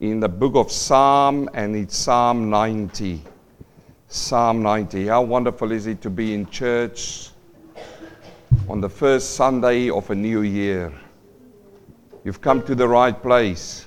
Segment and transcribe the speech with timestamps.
[0.00, 3.20] in the book of Psalm, and it's Psalm 90.
[4.06, 5.08] Psalm 90.
[5.08, 7.30] How wonderful is it to be in church
[8.68, 10.92] on the first Sunday of a new year?
[12.22, 13.86] You've come to the right place.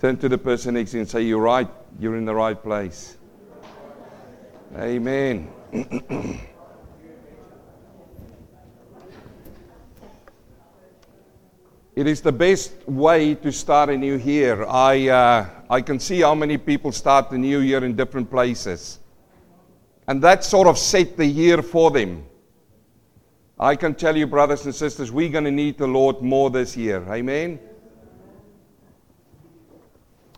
[0.00, 1.68] Turn to the person next to you and say, You're right,
[2.00, 3.16] you're in the right place.
[4.76, 5.48] Amen.
[11.96, 14.64] It is the best way to start a new year.
[14.66, 18.98] I, uh, I can see how many people start the new year in different places.
[20.08, 22.26] And that sort of set the year for them.
[23.60, 26.76] I can tell you, brothers and sisters, we're going to need the Lord more this
[26.76, 27.06] year.
[27.08, 27.60] Amen?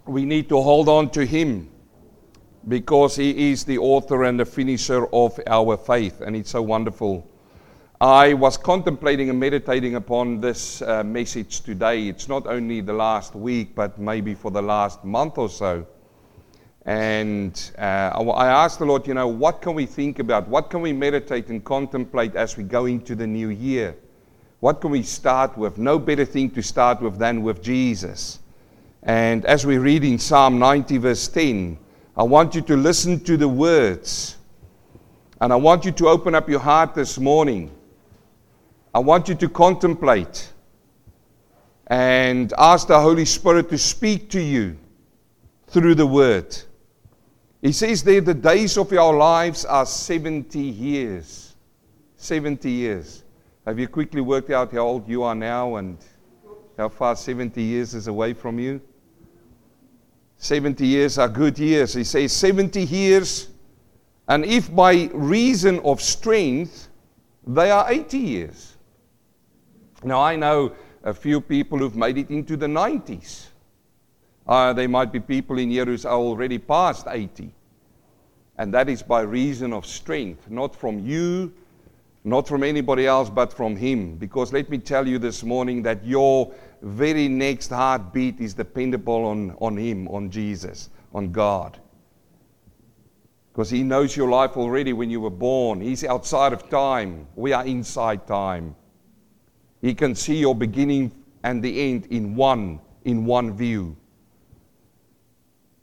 [0.04, 1.70] We need to hold on to Him
[2.68, 6.20] because He is the author and the finisher of our faith.
[6.20, 7.26] And it's so wonderful
[8.00, 12.08] I was contemplating and meditating upon this uh, message today.
[12.08, 15.86] It's not only the last week, but maybe for the last month or so.
[16.84, 20.46] And uh, I asked the Lord, you know, what can we think about?
[20.46, 23.96] What can we meditate and contemplate as we go into the new year?
[24.60, 25.78] What can we start with?
[25.78, 28.40] No better thing to start with than with Jesus.
[29.04, 31.78] And as we read in Psalm 90, verse 10,
[32.14, 34.36] I want you to listen to the words.
[35.40, 37.70] And I want you to open up your heart this morning
[38.96, 40.50] I want you to contemplate
[41.88, 44.78] and ask the Holy Spirit to speak to you
[45.66, 46.56] through the Word.
[47.60, 51.56] He says there, the days of your lives are 70 years.
[52.16, 53.22] 70 years.
[53.66, 55.98] Have you quickly worked out how old you are now and
[56.78, 58.80] how far 70 years is away from you?
[60.38, 61.92] 70 years are good years.
[61.92, 63.48] He says 70 years,
[64.26, 66.88] and if by reason of strength,
[67.46, 68.75] they are 80 years.
[70.06, 73.46] Now, I know a few people who've made it into the 90s.
[74.46, 77.52] Uh, there might be people in here who's already past 80.
[78.56, 81.52] And that is by reason of strength, not from you,
[82.22, 84.14] not from anybody else, but from Him.
[84.14, 86.52] Because let me tell you this morning that your
[86.82, 91.80] very next heartbeat is dependable on, on Him, on Jesus, on God.
[93.52, 95.80] Because He knows your life already when you were born.
[95.80, 98.76] He's outside of time, we are inside time.
[99.80, 103.96] He can see your beginning and the end in one, in one view.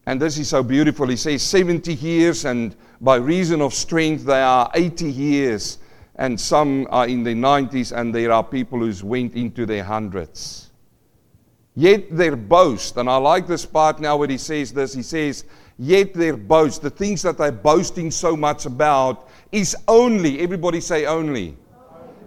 [0.06, 1.08] And this is so beautiful.
[1.08, 5.78] He says 70 years, and by reason of strength, they are 80 years,
[6.16, 10.72] and some are in the 90s, and there are people who went into their hundreds.
[11.76, 15.46] Yet their boast, and I like this part now where he says this, he says,
[15.80, 21.06] Yet their boast, the things that they're boasting so much about, is only, everybody say
[21.06, 21.58] only,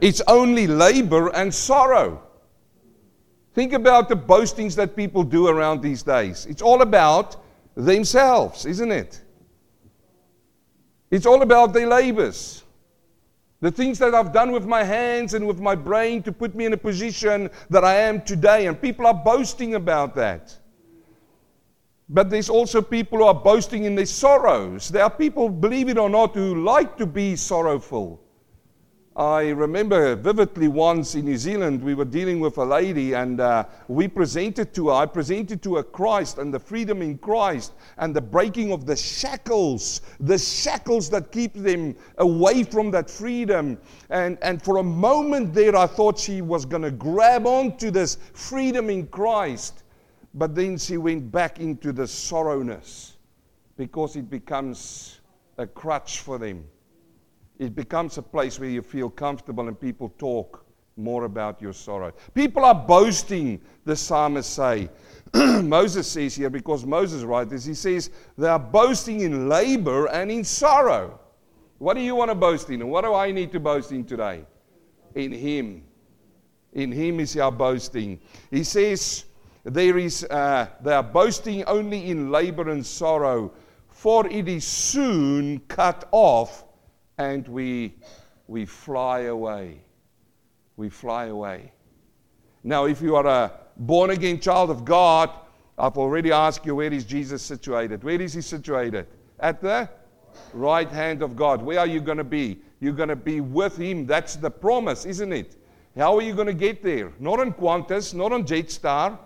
[0.01, 2.23] it's only labor and sorrow.
[3.55, 6.47] Think about the boastings that people do around these days.
[6.47, 7.37] It's all about
[7.75, 9.23] themselves, isn't it?
[11.11, 12.65] It's all about their labors.
[13.61, 16.67] The things that I've done with my hands and with my brain to put me
[16.67, 18.67] in a position that I am today.
[18.67, 20.55] And people are boasting about that.
[22.09, 24.91] But there's also people who are boasting in their sorrows.
[24.91, 28.21] There are people, believe it or not, who like to be sorrowful.
[29.17, 33.65] I remember vividly once in New Zealand, we were dealing with a lady and uh,
[33.89, 38.15] we presented to her, I presented to her Christ and the freedom in Christ and
[38.15, 43.79] the breaking of the shackles, the shackles that keep them away from that freedom.
[44.11, 48.19] And, and for a moment there, I thought she was going to grab onto this
[48.35, 49.83] freedom in Christ.
[50.35, 53.17] But then she went back into the sorrowness
[53.79, 55.21] because it becomes
[55.57, 56.67] a crutch for them
[57.59, 60.65] it becomes a place where you feel comfortable and people talk
[60.97, 62.13] more about your sorrow.
[62.35, 64.89] People are boasting, the psalmist say.
[65.35, 70.31] Moses says here, because Moses writes this, he says, they are boasting in labor and
[70.31, 71.21] in sorrow.
[71.79, 72.81] What do you want to boast in?
[72.81, 74.45] And what do I need to boast in today?
[75.15, 75.83] In Him.
[76.73, 78.19] In Him is our boasting.
[78.51, 79.25] He says,
[79.65, 83.53] there is, uh, they are boasting only in labor and sorrow,
[83.89, 86.66] for it is soon cut off
[87.19, 87.95] and we,
[88.47, 89.81] we fly away.
[90.77, 91.73] We fly away.
[92.63, 95.31] Now, if you are a born again child of God,
[95.79, 98.03] I've already asked you where is Jesus situated?
[98.03, 99.07] Where is he situated?
[99.41, 99.89] At the
[100.53, 101.63] right hand of God.
[101.63, 102.59] Where are you going to be?
[102.81, 104.07] You're going to be with him.
[104.07, 105.57] That's the promise, isn't it?
[105.97, 107.13] How are you going to get there?
[107.19, 109.19] Not on Qantas, not on Jetstar.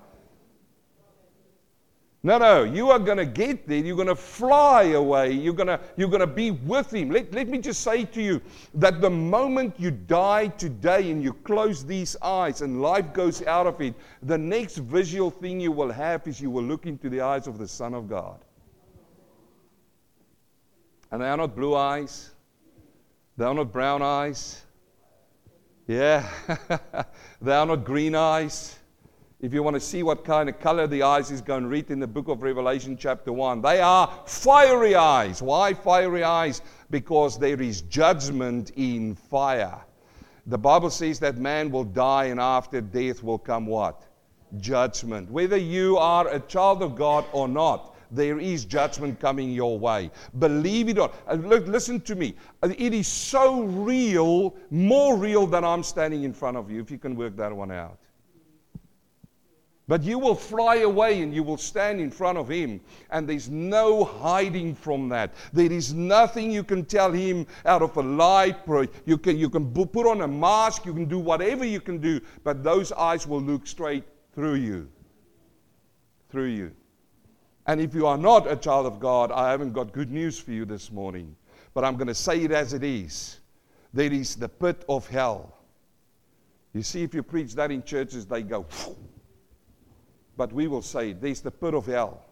[2.22, 3.78] No, no, you are going to get there.
[3.78, 5.32] You're going to fly away.
[5.32, 7.11] You're going to, you're going to be with Him.
[7.11, 8.43] Let, let me just say to you
[8.75, 13.67] that the moment you die today and you close these eyes and life goes out
[13.67, 17.22] of it, the next visual thing you will have is you will look into the
[17.22, 18.38] eyes of the Son of God.
[21.11, 22.32] And they are not blue eyes,
[23.38, 24.62] they are not brown eyes.
[25.87, 26.28] Yeah,
[27.40, 28.78] they are not green eyes.
[29.42, 31.90] If you want to see what kind of color the eyes is, go and read
[31.90, 33.62] in the book of Revelation, chapter 1.
[33.62, 35.40] They are fiery eyes.
[35.40, 36.60] Why fiery eyes?
[36.90, 39.81] Because there is judgment in fire.
[40.44, 44.06] The Bible says that man will die, and after death will come what?
[44.58, 45.31] Judgment.
[45.31, 50.10] Whether you are a child of God or not, there is judgment coming your way.
[50.38, 51.10] Believe it or.
[51.26, 52.34] Uh, look, listen to me.
[52.62, 56.90] Uh, it is so real, more real than I'm standing in front of you, if
[56.90, 57.98] you can work that one out.
[59.90, 63.48] But you will fly away and you will stand in front of him, and there's
[63.48, 65.34] no hiding from that.
[65.52, 68.54] There is nothing you can tell him out of a lie.
[69.04, 72.20] You can, you can put on a mask, you can do whatever you can do,
[72.44, 74.88] but those eyes will look straight through you.
[76.28, 76.70] Through you.
[77.66, 80.52] And if you are not a child of God, I haven't got good news for
[80.52, 81.34] you this morning,
[81.75, 83.40] but I'm going to say it as it is.
[83.93, 85.52] There is the pit of hell.
[86.75, 88.66] You see, if you preach that in churches, they go,
[90.40, 92.25] but we will say, There's the pit of hell.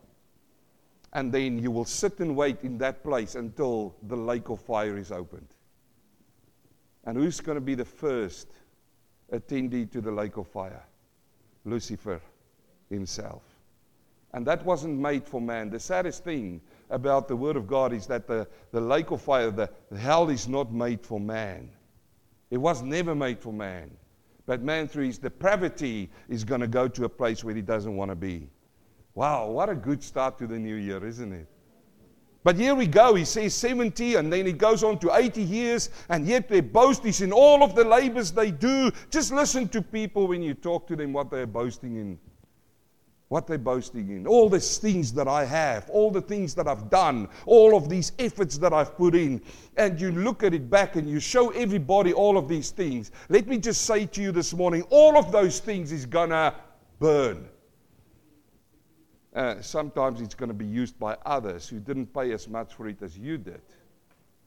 [1.12, 4.96] And then you will sit and wait in that place until the lake of fire
[4.96, 5.48] is opened.
[7.04, 8.48] And who's going to be the first
[9.30, 10.82] attendee to the lake of fire?
[11.66, 12.22] Lucifer
[12.88, 13.42] himself.
[14.32, 15.68] And that wasn't made for man.
[15.68, 19.50] The saddest thing about the Word of God is that the, the lake of fire,
[19.50, 21.68] the, the hell, is not made for man.
[22.50, 23.90] It was never made for man.
[24.48, 27.94] But man, through his depravity, is going to go to a place where he doesn't
[27.94, 28.48] want to be.
[29.14, 31.46] Wow, what a good start to the new year, isn't it?
[32.44, 33.14] But here we go.
[33.14, 37.04] He says 70, and then he goes on to 80 years, and yet their boast
[37.04, 38.90] is in all of the labors they do.
[39.10, 42.18] Just listen to people when you talk to them what they're boasting in
[43.28, 46.88] what they're boasting in, all these things that I have, all the things that I've
[46.88, 49.42] done, all of these efforts that I've put in,
[49.76, 53.10] and you look at it back and you show everybody all of these things.
[53.28, 56.54] Let me just say to you this morning all of those things is gonna
[56.98, 57.48] burn.
[59.34, 62.88] Uh, sometimes it's going to be used by others who didn't pay as much for
[62.88, 63.60] it as you did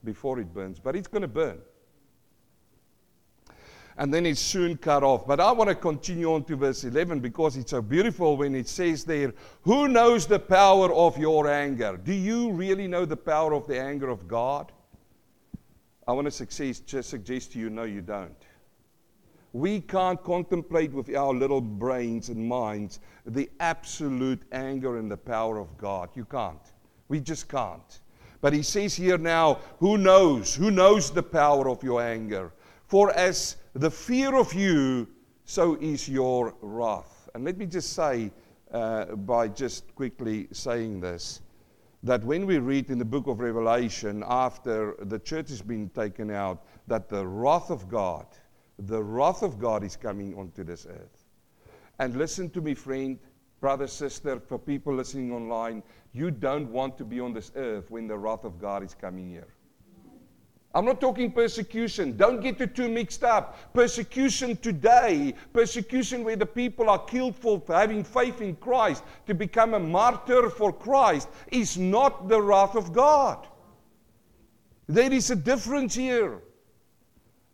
[0.03, 1.59] before it burns, but it's going to burn
[3.97, 5.27] and then it's soon cut off.
[5.27, 8.67] But I want to continue on to verse 11 because it's so beautiful when it
[8.67, 9.33] says there,
[9.63, 11.97] Who knows the power of your anger?
[11.97, 14.71] Do you really know the power of the anger of God?
[16.07, 18.35] I want to suggest, just suggest to you, no, you don't.
[19.53, 25.59] We can't contemplate with our little brains and minds the absolute anger and the power
[25.59, 26.09] of God.
[26.15, 26.61] You can't.
[27.09, 27.99] We just can't.
[28.39, 30.55] But he says here now, who knows?
[30.55, 32.51] Who knows the power of your anger?
[32.87, 35.07] For as the fear of you,
[35.45, 37.29] so is your wrath.
[37.33, 38.31] And let me just say,
[38.71, 41.41] uh, by just quickly saying this,
[42.03, 46.31] that when we read in the book of Revelation, after the church has been taken
[46.31, 48.25] out, that the wrath of God,
[48.79, 51.25] the wrath of God is coming onto this earth.
[51.99, 53.19] And listen to me, friend,
[53.59, 55.83] brother, sister, for people listening online,
[56.13, 59.29] you don't want to be on this earth when the wrath of God is coming
[59.29, 59.47] here.
[60.73, 62.15] I'm not talking persecution.
[62.15, 63.73] Don't get it too mixed up.
[63.73, 69.73] Persecution today, persecution where the people are killed for having faith in Christ, to become
[69.73, 73.47] a martyr for Christ, is not the wrath of God.
[74.87, 76.39] There is a difference here.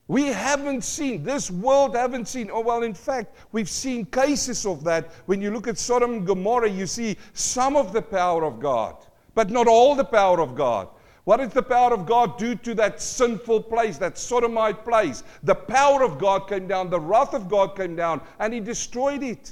[0.08, 4.84] We haven't seen, this world haven't seen, oh, well, in fact, we've seen cases of
[4.86, 5.12] that.
[5.26, 8.96] When you look at Sodom and Gomorrah, you see some of the power of God,
[9.36, 10.88] but not all the power of God.
[11.28, 15.24] What did the power of God do to that sinful place, that sodomite place?
[15.44, 19.22] The power of God came down, the wrath of God came down, and He destroyed
[19.22, 19.52] it.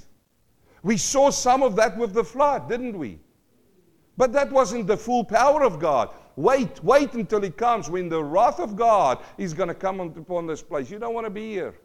[0.84, 3.20] We saw some of that with the flood, didn't we?
[4.16, 6.12] But that wasn't the full power of God.
[6.38, 10.48] Wait, wait until He comes when the wrath of God is going to come upon
[10.48, 10.90] this place.
[10.90, 11.76] You don't want to be here.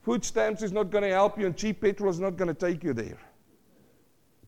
[0.00, 2.54] Food stamps is not going to help you, and cheap petrol is not going to
[2.54, 3.18] take you there.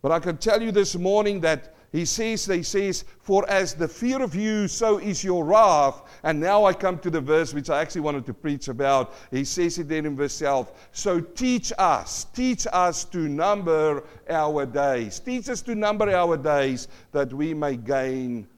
[0.00, 3.86] But I can tell you this morning that he says, he says, For as the
[3.86, 6.02] fear of you, so is your wrath.
[6.24, 9.14] And now I come to the verse which I actually wanted to preach about.
[9.30, 10.72] He says it then in verse 12.
[10.90, 15.20] So teach us, teach us to number our days.
[15.20, 18.48] Teach us to number our days that we may gain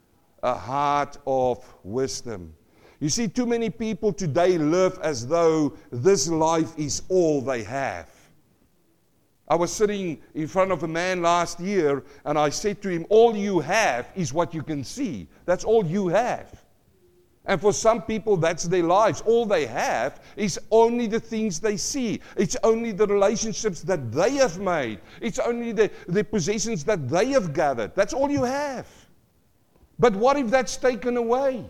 [0.43, 2.55] a heart of wisdom.
[3.00, 8.11] You see, too many people today live as though this life is all they have.
[9.49, 13.07] I was sitting in front of a man last year and I said to him,
[13.09, 15.29] All you have is what you can see.
[15.45, 16.65] That's all you have.
[17.47, 19.23] And for some people, that's their lives.
[19.25, 22.21] All they have is only the things they see.
[22.37, 24.99] It's only the relationships that they have made.
[25.21, 27.95] It's only the, the possessions that they have gathered.
[27.95, 28.88] That's all you have.
[29.97, 31.65] But what if that's taken away?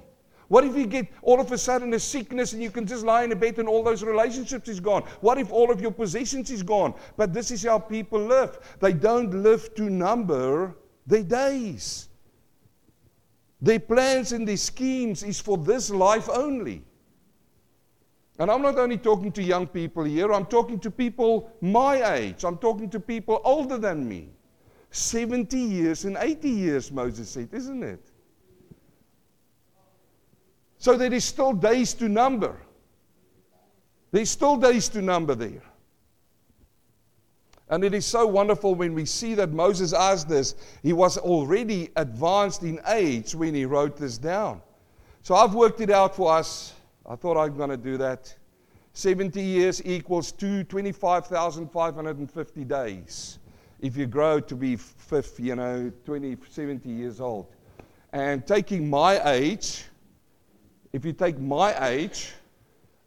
[0.48, 3.24] What if you get all of a sudden a sickness and you can just lie
[3.24, 5.02] in a bed and all those relationships is gone?
[5.20, 6.94] What if all of your possessions is gone?
[7.16, 8.58] But this is how people live.
[8.80, 10.76] They don't live to number
[11.06, 12.08] their days.
[13.60, 16.84] Their plans and their schemes is for this life only.
[18.38, 22.44] And I'm not only talking to young people here, I'm talking to people my age.
[22.44, 24.28] I'm talking to people older than me.
[24.90, 28.12] 70 years and 80 years, Moses said, isn't it?
[30.78, 32.56] So there is still days to number.
[34.12, 35.62] There's still days to number there.
[37.68, 40.54] And it is so wonderful when we see that Moses asked this.
[40.82, 44.62] He was already advanced in age when he wrote this down.
[45.22, 46.74] So I've worked it out for us.
[47.04, 48.32] I thought I'm going to do that.
[48.92, 53.38] 70 years equals to 25,550 days.
[53.80, 57.46] If you grow to be 50, you know, 20, 70 years old.
[58.12, 59.86] And taking my age,
[60.96, 62.32] if you take my age,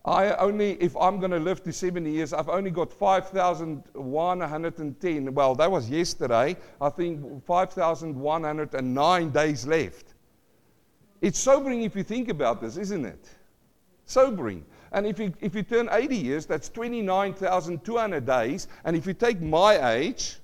[0.06, 5.34] I only, if I'm going to live to 70 years, I've only got 5,110.
[5.34, 6.56] Well, that was yesterday.
[6.80, 10.14] I think 5,109 days left.
[11.20, 13.28] It's sobering if you think about this, isn't it?
[14.06, 14.64] Sobering.
[14.92, 18.68] And if you, if you turn 80 years, that's 29,200 days.
[18.86, 20.38] And if you take my age,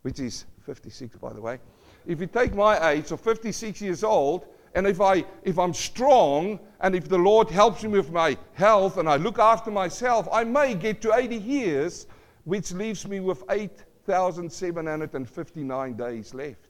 [0.00, 1.58] which is 56, by the way,
[2.06, 4.46] if you take my age of 56 years old,
[4.76, 8.98] and if, I, if I'm strong and if the Lord helps me with my health
[8.98, 12.06] and I look after myself, I may get to 80 years,
[12.44, 16.68] which leaves me with 8,759 days left.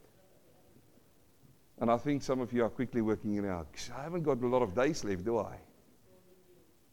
[1.79, 3.67] And I think some of you are quickly working it out.
[3.97, 5.57] I haven't got a lot of days left, do I?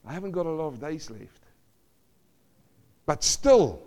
[0.04, 1.44] I haven't got a lot of days left.
[3.06, 3.84] But still,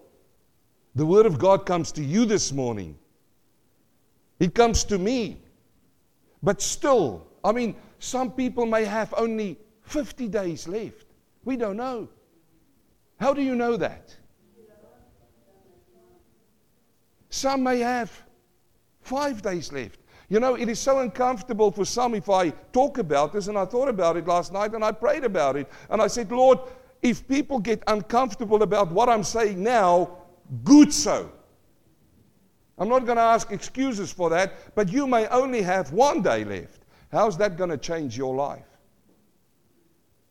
[0.96, 2.98] the Word of God comes to you this morning.
[4.40, 5.42] It comes to me.
[6.44, 11.06] But still, I mean, some people may have only 50 days left.
[11.44, 12.10] We don't know.
[13.20, 14.16] How do you know that?
[17.30, 18.12] Some may have
[19.02, 20.00] five days left.
[20.30, 23.66] You know, it is so uncomfortable for some if I talk about this, and I
[23.66, 25.70] thought about it last night and I prayed about it.
[25.90, 26.60] And I said, Lord,
[27.02, 30.18] if people get uncomfortable about what I'm saying now,
[30.64, 31.32] good so.
[32.78, 36.44] I'm not going to ask excuses for that, but you may only have one day
[36.44, 36.84] left.
[37.12, 38.66] How's that going to change your life?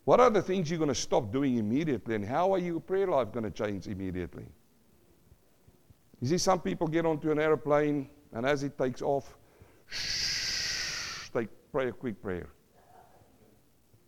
[0.04, 3.08] What are the things you're going to stop doing immediately, and how are your prayer
[3.08, 4.46] life going to change immediately?
[6.20, 9.36] You see, some people get onto an airplane, and as it takes off,
[9.88, 12.48] shh, they pray a quick prayer.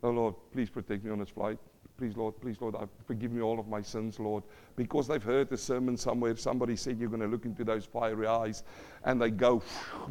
[0.04, 1.58] Oh Lord, please protect me on this flight.
[1.98, 4.44] Please, Lord, please, Lord, uh, forgive me all of my sins, Lord.
[4.76, 8.28] Because they've heard a sermon somewhere, somebody said you're going to look into those fiery
[8.28, 8.62] eyes,
[9.04, 9.60] and they go,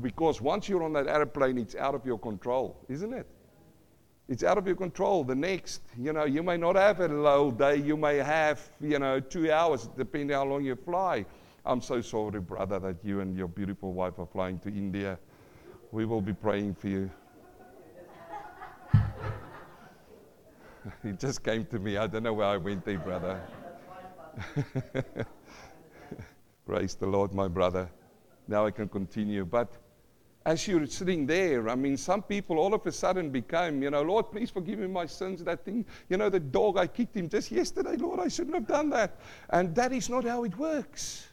[0.02, 3.26] because once you're on that airplane, it's out of your control, isn't it?
[4.28, 5.24] It's out of your control.
[5.24, 9.00] The next, you know, you may not have a low day, you may have, you
[9.00, 11.26] know, two hours, depending how long you fly.
[11.66, 15.18] I'm so sorry, brother, that you and your beautiful wife are flying to India.
[15.94, 17.10] We will be praying for you.
[21.04, 21.98] he just came to me.
[21.98, 23.42] I don't know where I went there, brother.
[26.66, 27.90] Praise the Lord, my brother.
[28.48, 29.46] Now I can continue.
[29.46, 29.72] But
[30.46, 34.02] as you're sitting there, I mean, some people all of a sudden became, you know,
[34.02, 35.44] Lord, please forgive me my sins.
[35.44, 37.96] That thing, you know, the dog, I kicked him just yesterday.
[37.98, 39.20] Lord, I shouldn't have done that.
[39.50, 41.28] And that is not how it works.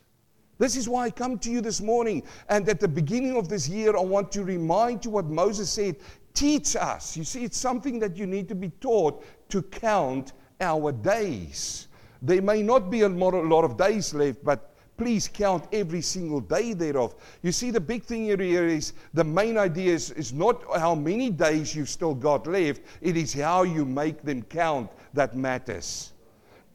[0.57, 2.23] This is why I come to you this morning.
[2.49, 5.97] And at the beginning of this year, I want to remind you what Moses said
[6.35, 7.17] teach us.
[7.17, 11.89] You see, it's something that you need to be taught to count our days.
[12.23, 16.73] There may not be a lot of days left, but please count every single day
[16.73, 17.15] thereof.
[17.43, 21.31] You see, the big thing here is the main idea is, is not how many
[21.31, 26.13] days you've still got left, it is how you make them count that matters.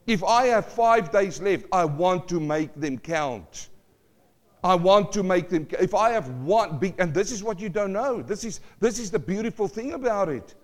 [0.06, 3.70] If I have five days left, I want to make them count.
[4.64, 5.68] I want to make them.
[5.80, 8.22] If I have one, big, and this is what you don't know.
[8.22, 10.56] This is this is the beautiful thing about it.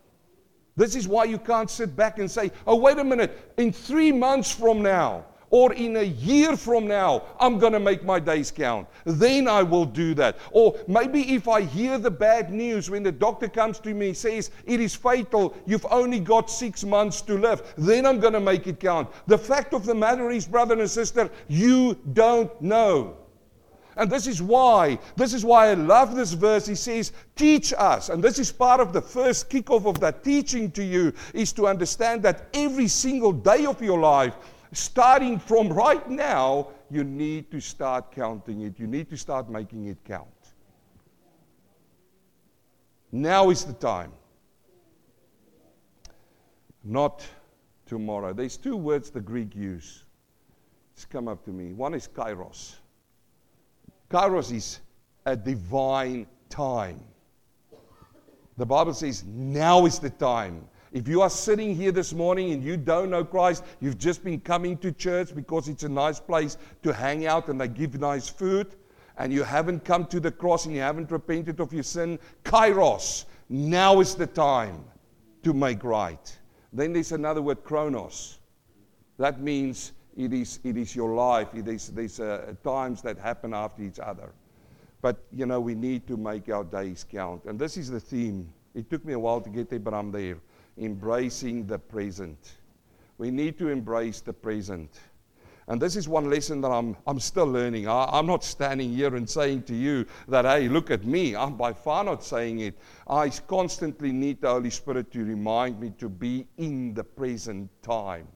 [0.76, 3.54] This is why you can't sit back and say, "Oh, wait a minute.
[3.58, 8.04] In three months from now, or in a year from now, I'm going to make
[8.04, 8.88] my days count.
[9.06, 10.38] Then I will do that.
[10.52, 14.18] Or maybe if I hear the bad news when the doctor comes to me and
[14.18, 18.40] says, It is fatal, you've only got six months to live, then I'm going to
[18.40, 19.10] make it count.
[19.28, 23.18] The fact of the matter is, brother and sister, you don't know.
[23.98, 26.66] And this is why, this is why I love this verse.
[26.66, 28.10] He says, teach us.
[28.10, 31.68] And this is part of the first kickoff of that teaching to you, is to
[31.68, 34.36] understand that every single day of your life,
[34.74, 38.78] starting from right now, you need to start counting it.
[38.78, 40.28] You need to start making it count.
[43.12, 44.12] Now is the time.
[46.84, 47.26] Not
[47.86, 48.34] tomorrow.
[48.34, 50.04] There's two words the Greek use.
[50.94, 51.72] It's come up to me.
[51.72, 52.76] One is kairos.
[54.16, 54.80] Kairos is
[55.26, 57.04] a divine time.
[58.56, 60.70] The Bible says now is the time.
[60.94, 64.40] If you are sitting here this morning and you don't know Christ, you've just been
[64.40, 68.30] coming to church because it's a nice place to hang out and they give nice
[68.30, 68.76] food,
[69.18, 73.26] and you haven't come to the cross and you haven't repented of your sin, Kairos,
[73.50, 74.82] now is the time
[75.44, 76.40] to make right.
[76.72, 78.40] Then there's another word, Chronos.
[79.18, 81.50] That means it is, it is your life.
[81.54, 84.32] It is, there's uh, times that happen after each other.
[85.02, 87.46] But, you know, we need to make our days count.
[87.46, 88.52] And this is the theme.
[88.74, 90.38] It took me a while to get there, but I'm there
[90.78, 92.54] embracing the present.
[93.18, 95.00] We need to embrace the present.
[95.68, 97.88] And this is one lesson that I'm, I'm still learning.
[97.88, 101.36] I, am not standing here and saying to you that, hey, look at me.
[101.36, 102.78] I'm by far not saying it.
[103.08, 108.28] I constantly need the Holy Spirit to remind me to be in the present time.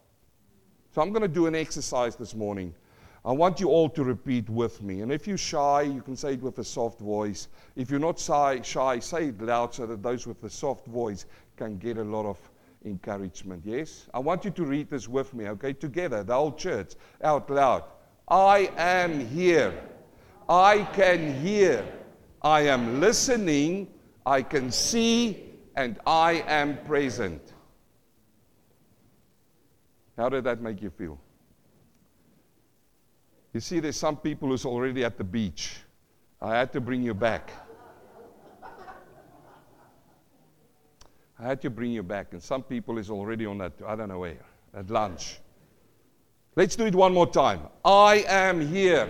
[1.00, 2.76] So I'm going to do an exercise this morning.
[3.24, 5.00] I want you all to repeat with me.
[5.00, 7.48] And if you're shy, you can say it with a soft voice.
[7.78, 11.26] If you're not shy, shy say it loud so that those with a soft voice
[11.56, 12.38] can get a lot of
[12.84, 13.64] encouragement.
[13.66, 14.10] Yes?
[14.14, 15.72] I want you to read this with me, okay?
[15.72, 17.86] Together, the whole church, out loud.
[18.28, 19.74] I am here.
[20.50, 21.86] I can hear.
[22.42, 23.88] I am listening.
[24.26, 25.46] I can see.
[25.78, 27.54] And I am present.
[30.20, 31.18] How did that make you feel?
[33.54, 35.78] You see, there's some people who's already at the beach.
[36.42, 37.52] I had to bring you back.
[41.40, 44.10] I had to bring you back, and some people is already on that, I don't
[44.10, 45.40] know where, at lunch.
[46.58, 47.62] Let's do it one more time.
[47.86, 49.08] I am here.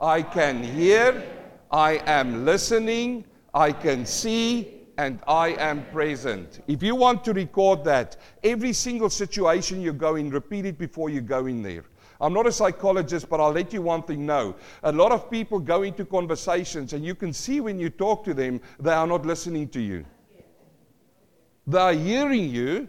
[0.00, 1.24] I can hear.
[1.70, 3.24] I am listening.
[3.54, 4.77] I can see.
[4.98, 6.60] And I am present.
[6.66, 11.08] If you want to record that, every single situation you go in, repeat it before
[11.08, 11.84] you go in there.
[12.20, 14.56] I'm not a psychologist, but I'll let you one thing know.
[14.82, 18.34] A lot of people go into conversations, and you can see when you talk to
[18.34, 20.04] them, they are not listening to you.
[21.64, 22.88] They are hearing you.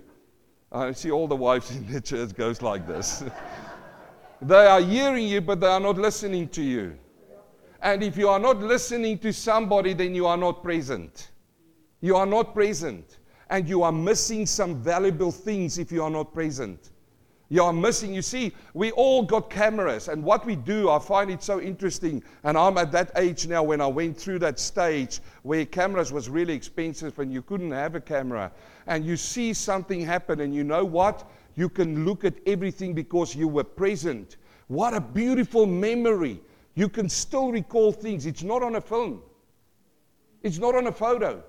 [0.71, 3.23] I see all the wives in the church goes like this.
[4.41, 6.97] they are hearing you, but they are not listening to you.
[7.83, 11.29] And if you are not listening to somebody, then you are not present.
[12.01, 13.17] You are not present.
[13.51, 16.91] And you are missing some valuable things if you are not present.
[17.51, 18.13] You are missing.
[18.13, 22.23] You see, we all got cameras, and what we do, I find it so interesting.
[22.43, 26.29] And I'm at that age now when I went through that stage where cameras was
[26.29, 28.51] really expensive and you couldn't have a camera.
[28.85, 31.27] And you see something happen, and you know what?
[31.55, 34.37] You can look at everything because you were present.
[34.67, 36.39] What a beautiful memory.
[36.75, 38.27] You can still recall things.
[38.27, 39.23] It's not on a film,
[40.43, 41.43] it's not on a photo.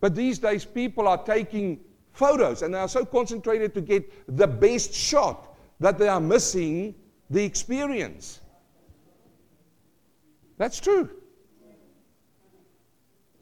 [0.00, 1.80] But these days, people are taking
[2.12, 6.94] photos and they are so concentrated to get the best shot that they are missing
[7.30, 8.40] the experience.
[10.58, 11.10] That's true.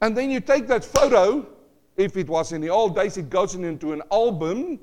[0.01, 1.47] And then you take that photo,
[1.95, 4.79] if it was in the old days, it goes into an album.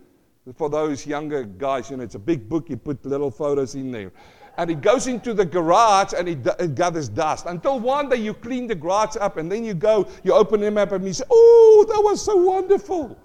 [0.54, 3.92] For those younger guys, you know, it's a big book, you put little photos in
[3.92, 4.12] there.
[4.58, 7.46] And it goes into the garage and it, gathers dust.
[7.46, 10.76] Until one day you clean the garage up and then you go, you open them
[10.76, 13.16] up and you say, Oh, that was so wonderful.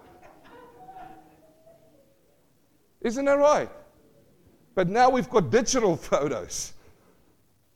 [3.02, 3.70] Isn't that right?
[4.74, 6.74] But now we've got digital photos.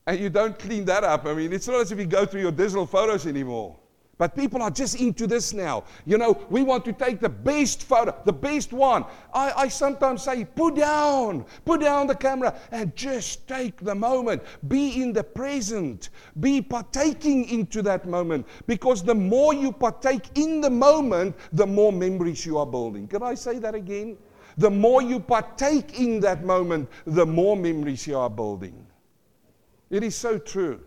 [0.07, 1.25] And you don't clean that up.
[1.25, 3.77] I mean, it's not as if you go through your digital photos anymore.
[4.21, 5.83] But people are just into this now.
[6.05, 9.03] You know, we want to take the best photo, the best one.
[9.33, 14.43] I, I, sometimes say, put down, put down the camera and just take the moment.
[14.67, 16.09] Be in the present.
[16.39, 18.45] Be partaking into that moment.
[18.67, 23.07] Because the more you partake in the moment, the more memories you are building.
[23.07, 24.17] Can I say that again?
[24.57, 28.85] the more you partake in that moment, the more memories you are building.
[29.89, 30.81] It is so true.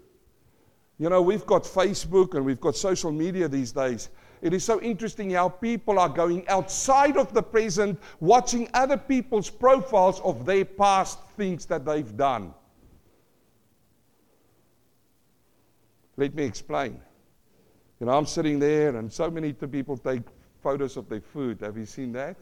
[0.98, 4.10] You know, we've got Facebook and we've got social media these days.
[4.42, 9.50] It is so interesting how people are going outside of the present, watching other people's
[9.50, 12.54] profiles of their past things that they've done.
[16.16, 17.00] Let me explain.
[17.98, 20.22] You know, I'm sitting there, and so many people take
[20.62, 21.60] photos of their food.
[21.60, 22.36] Have you seen that?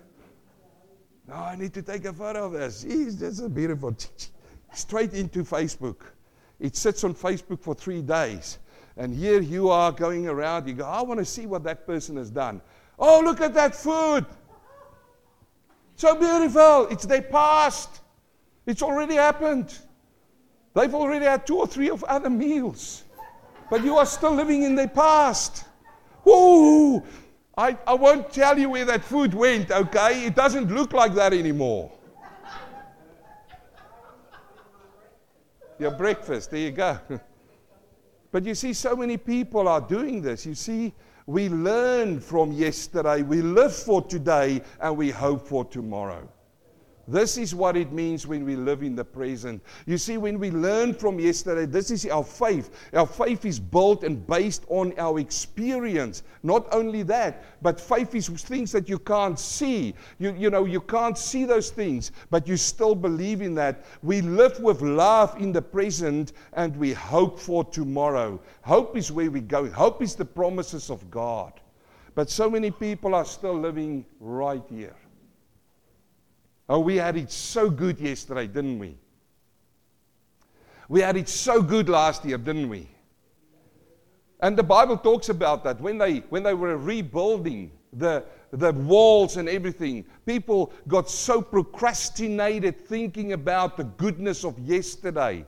[1.29, 2.85] No, I need to take a photo of this.
[2.85, 3.97] Jeez, that's a beautiful.
[4.75, 6.01] Straight into Facebook.
[6.63, 8.61] It sits on Facebook for three days.
[8.97, 10.69] And here you are going around.
[10.69, 12.63] You go, I want to see what that person has done.
[13.01, 14.25] Oh, look at that food.
[15.97, 16.87] So beautiful.
[16.87, 18.01] It's their past.
[18.65, 19.77] It's already happened.
[20.75, 23.03] They've already had two or three of other meals.
[23.69, 25.65] But you are still living in the past.
[26.25, 27.03] Woo!
[27.59, 30.27] I, I won't tell you where that food went, okay?
[30.27, 31.91] It doesn't look like that anymore.
[35.83, 36.97] Your breakfast, there you go.
[38.31, 40.47] But you see, so many people are doing this.
[40.47, 40.95] You see,
[41.27, 46.27] we learn from yesterday, we live for today, and we hope for tomorrow.
[47.09, 49.61] This is what it means when we live in the present.
[49.87, 52.71] You see, when we learn from yesterday, this is our faith.
[52.93, 56.23] Our faith is built and based on our experience.
[56.45, 59.95] Not only that, but faith is things that you can't see.
[60.19, 63.85] You, you know, you can't see those things, but you still believe in that.
[64.03, 68.41] We live with love in the present and we hope for tomorrow.
[68.63, 71.53] Hope is where we're going, hope is the promises of God.
[72.15, 74.95] But so many people are still living right here.
[76.69, 78.97] Oh, we had it so good yesterday, didn't we?
[80.89, 82.89] We had it so good last year, didn't we?
[84.41, 89.37] And the Bible talks about that when they when they were rebuilding the the walls
[89.37, 95.47] and everything, people got so procrastinated thinking about the goodness of yesterday.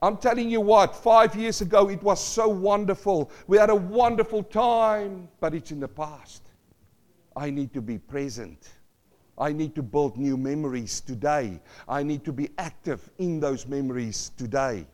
[0.00, 3.30] I'm telling you what, five years ago it was so wonderful.
[3.46, 6.42] We had a wonderful time, but it's in the past.
[7.36, 8.68] I need to be present.
[9.38, 11.60] I need to build new memories today.
[11.88, 14.86] I need to be active in those memories today.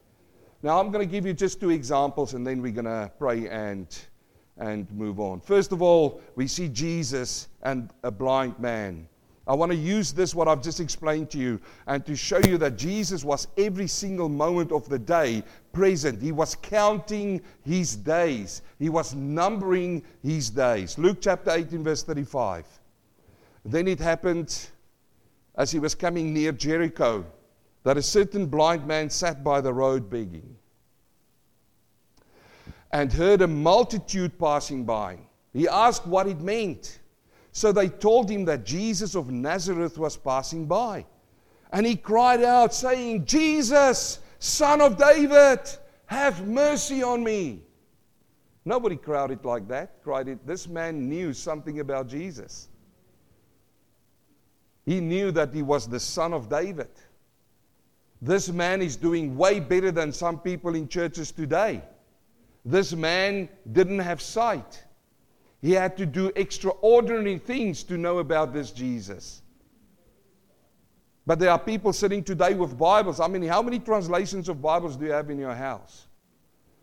[0.63, 3.49] Now, I'm going to give you just two examples and then we're going to pray
[3.49, 3.87] and,
[4.57, 5.41] and move on.
[5.41, 9.09] First of all, we see Jesus and a blind man.
[9.47, 12.57] I want to use this, what I've just explained to you, and to show you
[12.59, 16.23] that Jesus was every single moment of the day present.
[16.23, 20.97] He was counting his days, he was numbering his days.
[20.97, 22.65] Luke chapter 18, verse 35.
[23.65, 24.69] Then it happened
[25.57, 27.25] as he was coming near Jericho
[27.85, 30.57] that a certain blind man sat by the road begging
[32.93, 35.19] and heard a multitude passing by.
[35.53, 37.01] He asked what it meant.
[37.53, 41.07] So they told him that Jesus of Nazareth was passing by.
[41.73, 45.61] And he cried out, saying, Jesus, son of David,
[46.07, 47.63] have mercy on me.
[48.65, 50.03] Nobody cried it like that.
[50.03, 50.47] Cried it.
[50.47, 52.69] This man knew something about Jesus.
[54.85, 56.91] He knew that he was the son of David.
[58.21, 61.83] This man is doing way better than some people in churches today.
[62.65, 64.83] This man didn't have sight.
[65.61, 69.43] He had to do extraordinary things to know about this Jesus.
[71.27, 73.21] But there are people sitting today with Bibles.
[73.21, 76.07] I mean, how many translations of Bibles do you have in your house?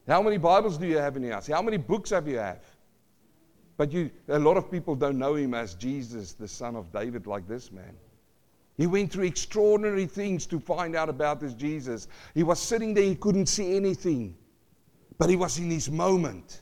[0.07, 1.47] How many Bibles do you have in your house?
[1.47, 2.63] How many books have you have?
[3.77, 7.27] But you, a lot of people don't know him as Jesus, the son of David,
[7.27, 7.95] like this man.
[8.77, 12.07] He went through extraordinary things to find out about this Jesus.
[12.33, 14.35] He was sitting there, he couldn't see anything,
[15.17, 16.61] but he was in his moment.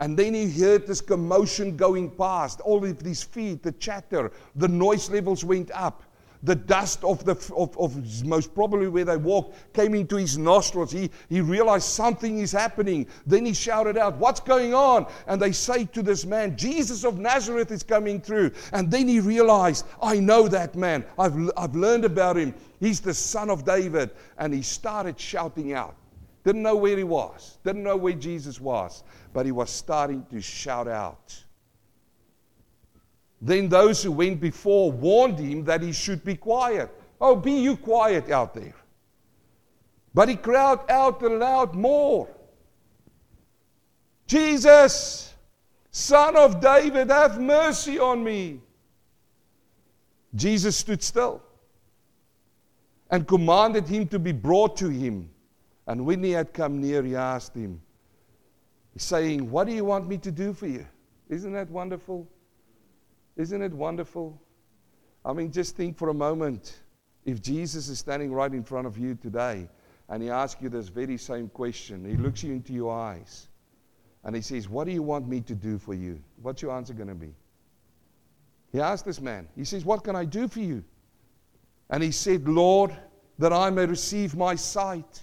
[0.00, 4.68] And then he heard this commotion going past, all of these feet, the chatter, the
[4.68, 6.02] noise levels went up
[6.42, 10.90] the dust of, the, of, of most probably where they walked came into his nostrils.
[10.90, 13.06] He, he realized something is happening.
[13.26, 15.06] Then he shouted out, What's going on?
[15.26, 18.52] And they say to this man, Jesus of Nazareth is coming through.
[18.72, 21.04] And then he realized, I know that man.
[21.18, 22.54] I've, I've learned about him.
[22.80, 24.10] He's the son of David.
[24.38, 25.96] And he started shouting out.
[26.44, 30.40] Didn't know where he was, didn't know where Jesus was, but he was starting to
[30.40, 31.44] shout out.
[33.44, 36.88] Then those who went before warned him that he should be quiet.
[37.20, 38.74] Oh, be you quiet out there.
[40.14, 42.28] But he cried out and aloud more
[44.32, 45.34] Jesus,
[45.90, 48.60] son of David, have mercy on me.
[50.34, 51.42] Jesus stood still
[53.10, 55.28] and commanded him to be brought to him.
[55.86, 57.82] And when he had come near, he asked him,
[58.96, 60.86] saying, What do you want me to do for you?
[61.28, 62.26] Isn't that wonderful?
[63.36, 64.40] Isn't it wonderful?
[65.24, 66.80] I mean, just think for a moment
[67.24, 69.68] if Jesus is standing right in front of you today
[70.08, 73.48] and he asks you this very same question, he looks you into your eyes
[74.24, 76.20] and he says, What do you want me to do for you?
[76.42, 77.34] What's your answer going to be?
[78.72, 80.84] He asked this man, He says, What can I do for you?
[81.90, 82.96] And he said, Lord,
[83.38, 85.22] that I may receive my sight.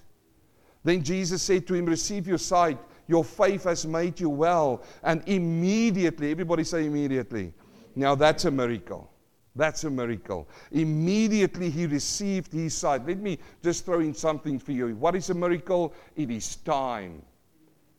[0.83, 2.77] Then Jesus said to him, Receive your sight.
[3.07, 4.83] Your faith has made you well.
[5.03, 7.53] And immediately, everybody say immediately.
[7.99, 9.11] Now that's a miracle.
[9.57, 10.47] That's a miracle.
[10.71, 13.05] Immediately he received his sight.
[13.05, 14.95] Let me just throw in something for you.
[14.95, 15.93] What is a miracle?
[16.15, 17.21] It is time.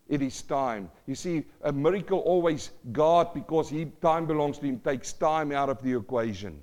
[0.09, 0.91] It is time.
[1.07, 5.69] You see, a miracle always, God, because he, time belongs to him, takes time out
[5.69, 6.59] of the equation.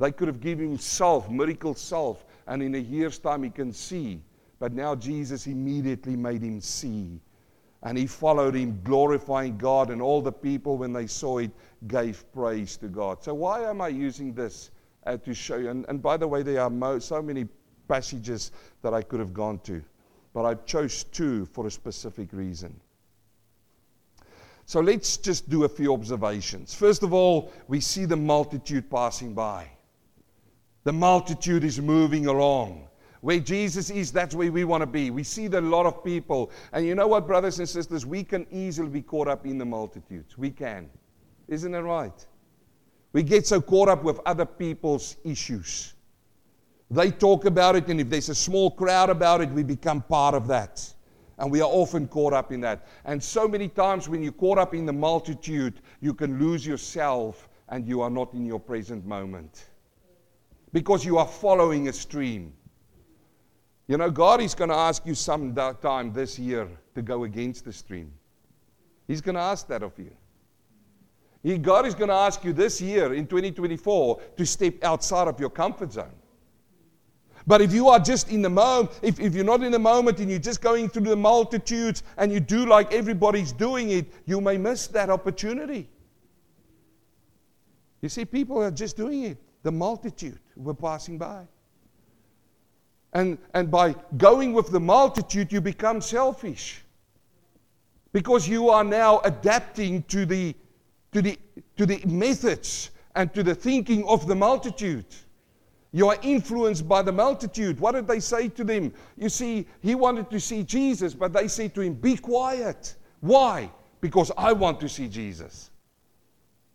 [0.00, 3.70] They could have given him self, miracle self, and in a year's time he can
[3.70, 4.22] see.
[4.58, 7.20] But now Jesus immediately made him see.
[7.82, 11.50] And he followed him, glorifying God, and all the people, when they saw it,
[11.86, 13.22] gave praise to God.
[13.22, 14.70] So, why am I using this
[15.06, 15.70] uh, to show you?
[15.70, 17.46] And, and, by the way, there are mo- so many
[17.86, 18.50] passages
[18.82, 19.82] that I could have gone to,
[20.32, 22.74] but I chose two for a specific reason.
[24.64, 26.74] So, let's just do a few observations.
[26.74, 29.68] First of all, we see the multitude passing by.
[30.84, 32.88] The multitude is moving along.
[33.26, 35.10] Where Jesus is, that's where we want to be.
[35.10, 36.52] We see that a lot of people.
[36.72, 38.06] And you know what, brothers and sisters?
[38.06, 40.38] We can easily be caught up in the multitudes.
[40.38, 40.88] We can.
[41.48, 42.24] Isn't it right?
[43.12, 45.94] We get so caught up with other people's issues.
[46.88, 50.36] They talk about it, and if there's a small crowd about it, we become part
[50.36, 50.88] of that.
[51.38, 52.86] And we are often caught up in that.
[53.06, 57.48] And so many times when you're caught up in the multitude, you can lose yourself
[57.70, 59.64] and you are not in your present moment
[60.72, 62.52] because you are following a stream.
[63.88, 67.64] You know, God is going to ask you some time this year to go against
[67.64, 68.12] the stream.
[69.06, 70.10] He's going to ask that of you.
[71.42, 75.38] He, God is going to ask you this year in 2024 to step outside of
[75.38, 76.14] your comfort zone.
[77.46, 80.18] But if you are just in the moment, if, if you're not in the moment
[80.18, 84.40] and you're just going through the multitudes and you do like everybody's doing it, you
[84.40, 85.88] may miss that opportunity.
[88.02, 91.44] You see, people are just doing it the multitude were passing by.
[93.16, 96.84] And, and by going with the multitude, you become selfish.
[98.12, 100.54] Because you are now adapting to the,
[101.12, 101.38] to, the,
[101.78, 105.06] to the methods and to the thinking of the multitude.
[105.92, 107.80] You are influenced by the multitude.
[107.80, 108.92] What did they say to them?
[109.16, 112.96] You see, he wanted to see Jesus, but they said to him, Be quiet.
[113.20, 113.70] Why?
[114.02, 115.70] Because I want to see Jesus.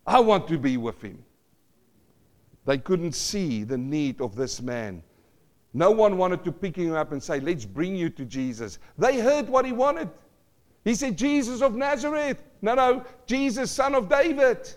[0.08, 1.24] I want to be with him.
[2.66, 5.04] They couldn't see the need of this man.
[5.74, 8.80] No one wanted to pick him up and say, Let's bring you to Jesus.
[8.98, 10.10] They heard what he wanted.
[10.84, 12.44] He said, Jesus of Nazareth.
[12.62, 14.74] No, no, Jesus, son of David.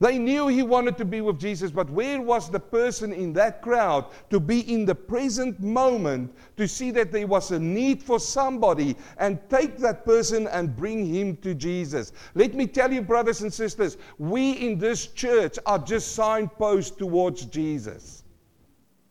[0.00, 3.62] They knew he wanted to be with Jesus, but where was the person in that
[3.62, 8.20] crowd to be in the present moment to see that there was a need for
[8.20, 12.12] somebody and take that person and bring him to Jesus?
[12.36, 17.46] Let me tell you, brothers and sisters, we in this church are just signposts towards
[17.46, 18.22] Jesus.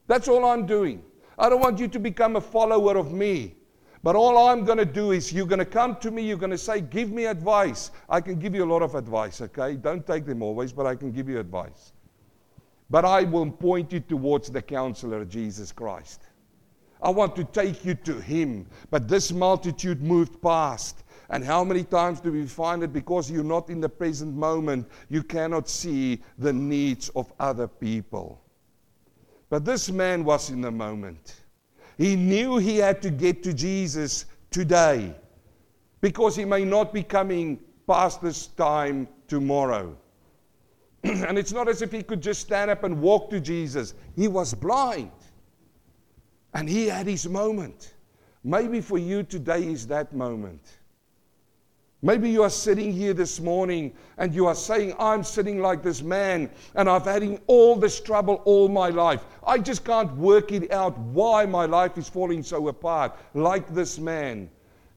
[0.07, 1.03] That's all I'm doing.
[1.37, 3.55] I don't want you to become a follower of me.
[4.03, 6.51] But all I'm going to do is you're going to come to me, you're going
[6.51, 7.91] to say, Give me advice.
[8.09, 9.75] I can give you a lot of advice, okay?
[9.75, 11.93] Don't take them always, but I can give you advice.
[12.89, 16.21] But I will point you towards the counselor, Jesus Christ.
[17.01, 18.67] I want to take you to him.
[18.89, 21.03] But this multitude moved past.
[21.29, 24.87] And how many times do we find it because you're not in the present moment,
[25.09, 28.41] you cannot see the needs of other people?
[29.49, 31.41] But this man was in the moment.
[31.97, 35.15] He knew he had to get to Jesus today
[36.01, 39.95] because he may not be coming past this time tomorrow.
[41.03, 43.93] and it's not as if he could just stand up and walk to Jesus.
[44.15, 45.11] He was blind.
[46.53, 47.93] And he had his moment.
[48.43, 50.76] Maybe for you today is that moment.
[52.03, 56.03] Maybe you are sitting here this morning and you are saying, I'm sitting like this
[56.03, 59.25] man and I've had all this trouble all my life.
[59.45, 63.97] I just can't work it out why my life is falling so apart like this
[63.97, 64.49] man.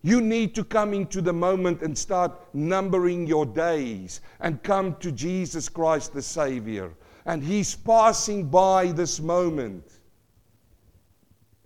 [0.02, 5.10] You need to come into the moment and start numbering your days and come to
[5.10, 6.92] Jesus Christ the Savior.
[7.24, 9.84] And He's passing by this moment.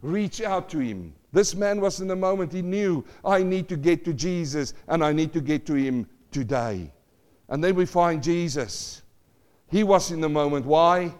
[0.01, 1.15] Reach out to Him.
[1.35, 5.05] This man was in the moment, he knew, I need to get to Jesus and
[5.05, 6.93] I need to get to him today.
[7.49, 9.03] And then we find Jesus.
[9.67, 10.65] He was in the moment.
[10.65, 11.13] Why?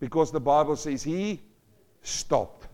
[0.00, 1.40] Because the Bible says he
[2.02, 2.66] stopped.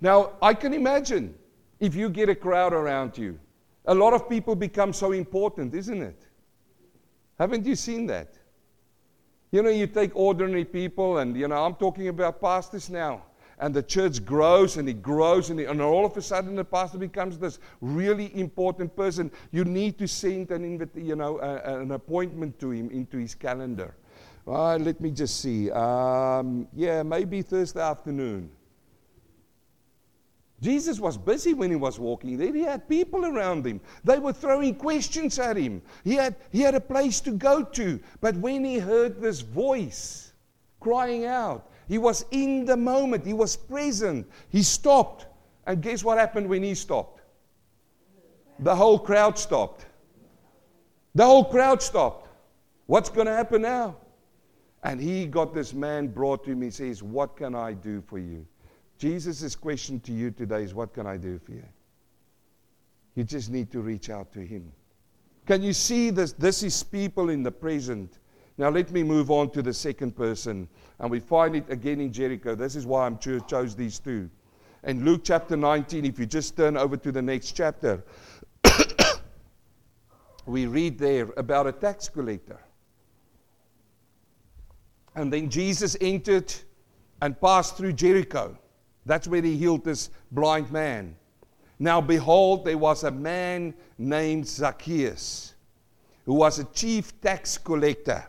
[0.00, 1.32] Now, I can imagine
[1.78, 3.38] if you get a crowd around you,
[3.84, 6.26] a lot of people become so important, isn't it?
[7.38, 8.34] Haven't you seen that?
[9.52, 13.22] You know, you take ordinary people, and, you know, I'm talking about pastors now
[13.60, 16.64] and the church grows and it grows and, it, and all of a sudden the
[16.64, 21.80] pastor becomes this really important person you need to send an invite, you know a,
[21.80, 23.94] an appointment to him into his calendar
[24.48, 25.70] Uh, let me just see.
[25.70, 28.50] Um, yeah, maybe Thursday afternoon.
[30.60, 32.52] Jesus was busy when he was walking there.
[32.52, 33.80] He had people around him.
[34.02, 35.82] They were throwing questions at him.
[36.02, 38.00] He had, he had a place to go to.
[38.20, 40.32] But when he heard this voice
[40.80, 43.26] crying out, he was in the moment.
[43.26, 44.28] He was present.
[44.50, 45.26] He stopped.
[45.66, 47.22] And guess what happened when he stopped?
[48.60, 49.86] The whole crowd stopped.
[51.14, 52.28] The whole crowd stopped.
[52.86, 53.96] What's going to happen now?
[54.82, 56.62] And he got this man brought to him.
[56.62, 58.46] He says, What can I do for you?
[58.98, 61.64] Jesus' question to you today is what can I do for you?
[63.14, 64.70] You just need to reach out to him.
[65.46, 66.32] Can you see this?
[66.32, 68.18] This is people in the present.
[68.58, 70.68] Now, let me move on to the second person.
[70.98, 72.56] And we find it again in Jericho.
[72.56, 74.28] This is why I cho- chose these two.
[74.82, 78.02] In Luke chapter 19, if you just turn over to the next chapter,
[80.46, 82.58] we read there about a tax collector.
[85.14, 86.52] And then Jesus entered
[87.22, 88.58] and passed through Jericho.
[89.06, 91.14] That's where he healed this blind man.
[91.78, 95.54] Now, behold, there was a man named Zacchaeus
[96.24, 98.26] who was a chief tax collector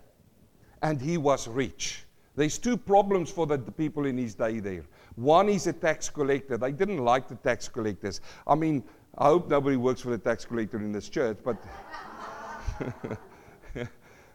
[0.82, 2.06] and he was rich.
[2.36, 4.84] There's two problems for the people in his day there.
[5.16, 6.58] One is a tax collector.
[6.58, 8.22] They didn't like the tax collectors.
[8.48, 8.84] I mean,
[9.18, 11.58] I hope nobody works for the tax collector in this church, but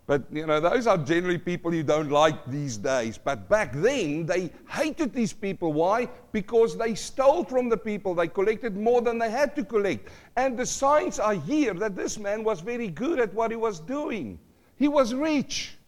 [0.07, 3.17] But, you know, those are generally people you don't like these days.
[3.17, 5.73] But back then, they hated these people.
[5.73, 6.09] Why?
[6.31, 8.15] Because they stole from the people.
[8.15, 10.11] They collected more than they had to collect.
[10.37, 13.81] And the signs are here that this man was very good at what he was
[13.81, 14.39] doing.
[14.77, 15.79] He was rich.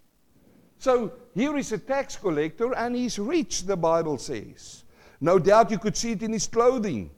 [0.86, 4.84] So here is a tax collector, and he's rich, the Bible says.
[5.20, 7.10] No doubt you could see it in his clothing.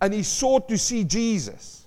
[0.00, 1.86] And he sought to see Jesus,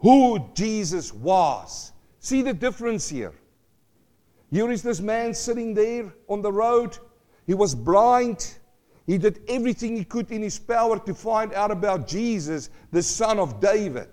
[0.00, 1.92] who Jesus was.
[2.18, 3.32] See the difference here.
[4.50, 6.98] Here is this man sitting there on the road.
[7.46, 8.58] He was blind.
[9.06, 13.38] He did everything he could in his power to find out about Jesus, the son
[13.38, 14.10] of David.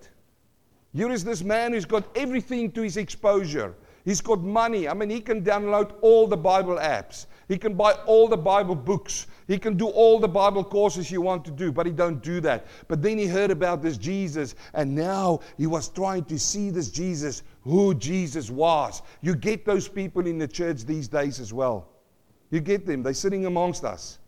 [0.93, 3.75] Here is this man who's got everything to his exposure.
[4.06, 4.88] He's got money.
[4.88, 7.28] I mean, he can download all the Bible apps.
[7.48, 9.28] He can buy all the Bible books.
[9.48, 12.40] He can do all the Bible courses you want to do, but he don't do
[12.42, 12.66] that.
[12.88, 16.90] But then he heard about this Jesus, and now he was trying to see this
[16.90, 19.02] Jesus, who Jesus was.
[19.22, 21.90] You get those people in the church these days as well.
[22.50, 23.04] You get them.
[23.04, 24.20] They're sitting amongst us.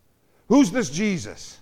[0.48, 1.60] Who's this Jesus?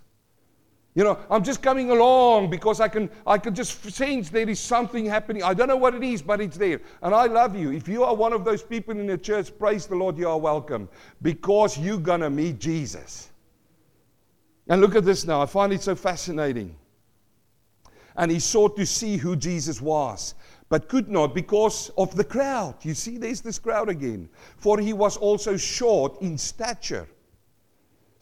[0.95, 4.61] You know, I'm just coming along because I can, I can just sense there is
[4.61, 5.43] something happening.
[5.43, 6.83] I don't know what it is, but it's there.
[7.01, 7.73] And I love you.
[7.73, 10.39] If you are one of those people in the church, praise the Lord, you are
[10.39, 10.91] welcome
[11.23, 13.31] because you're going to meet Jesus.
[14.69, 15.41] And look at this now.
[15.41, 16.77] I find it so fascinating.
[18.17, 20.35] And he sought to see who Jesus was,
[20.69, 22.75] but could not because of the crowd.
[22.83, 24.29] You see, there's this crowd again.
[24.59, 27.09] For he was also short in stature.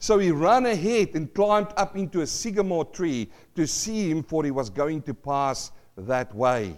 [0.01, 4.43] So he ran ahead and climbed up into a sycamore tree to see him, for
[4.43, 6.75] he was going to pass that way.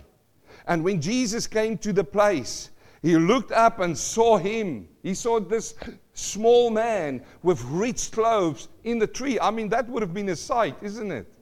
[0.68, 4.90] And when Jesus came to the place, he looked up and saw him.
[5.04, 5.74] He saw this
[6.14, 9.40] small man with rich clothes in the tree.
[9.40, 11.34] I mean, that would have been a sight, isn't it?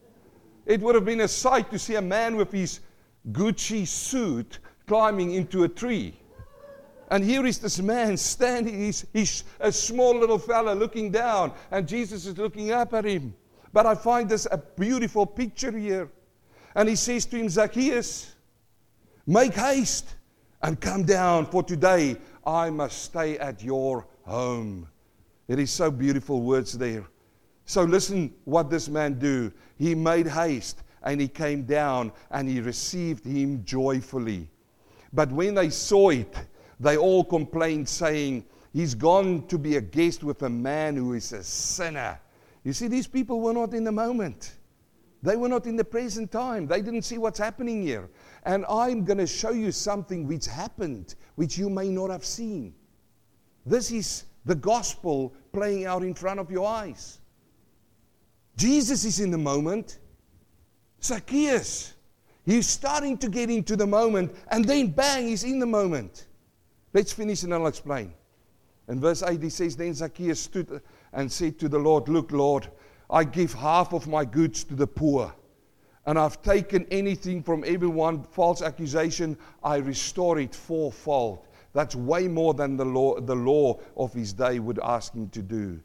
[0.67, 2.81] It would have been a sight to see a man with his
[3.31, 6.13] Gucci suit climbing into a tree.
[7.11, 8.79] And here is this man standing.
[8.79, 13.35] He's, he's a small little fella looking down, and Jesus is looking up at him.
[13.73, 16.09] But I find this a beautiful picture here.
[16.73, 18.33] And he says to him, Zacchaeus,
[19.27, 20.15] make haste
[20.61, 24.87] and come down, for today I must stay at your home.
[25.49, 27.05] It is so beautiful words there.
[27.65, 29.51] So listen what this man do.
[29.77, 34.47] He made haste and he came down and he received him joyfully.
[35.11, 36.33] But when they saw it,
[36.81, 41.33] they all complained, saying, He's gone to be a guest with a man who is
[41.33, 42.19] a sinner.
[42.63, 44.53] You see, these people were not in the moment.
[45.23, 46.67] They were not in the present time.
[46.67, 48.09] They didn't see what's happening here.
[48.43, 52.73] And I'm going to show you something which happened, which you may not have seen.
[53.65, 57.19] This is the gospel playing out in front of your eyes.
[58.57, 59.99] Jesus is in the moment.
[61.03, 61.93] Zacchaeus,
[62.45, 66.27] he's starting to get into the moment, and then bang, he's in the moment.
[66.93, 68.13] Let's finish and I'll explain.
[68.87, 70.81] In verse 8, he says, Then Zacchaeus stood
[71.13, 72.67] and said to the Lord, Look, Lord,
[73.09, 75.33] I give half of my goods to the poor.
[76.05, 81.47] And I've taken anything from everyone, false accusation, I restore it fourfold.
[81.73, 85.41] That's way more than the law, the law of his day would ask him to
[85.41, 85.79] do.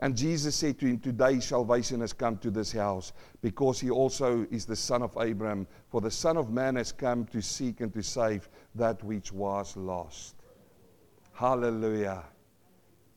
[0.00, 4.46] And Jesus said to him, Today salvation has come to this house, because he also
[4.50, 5.66] is the son of Abraham.
[5.90, 9.76] For the Son of Man has come to seek and to save that which was
[9.76, 10.36] lost.
[11.38, 12.24] Hallelujah.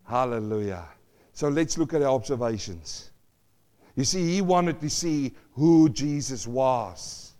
[0.07, 0.87] Hallelujah.
[1.33, 3.09] So let's look at our observations.
[3.95, 7.33] You see, he wanted to see who Jesus was.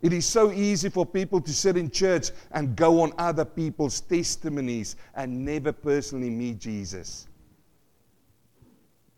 [0.00, 4.00] It is so easy for people to sit in church and go on other people's
[4.00, 7.27] testimonies and never personally meet Jesus.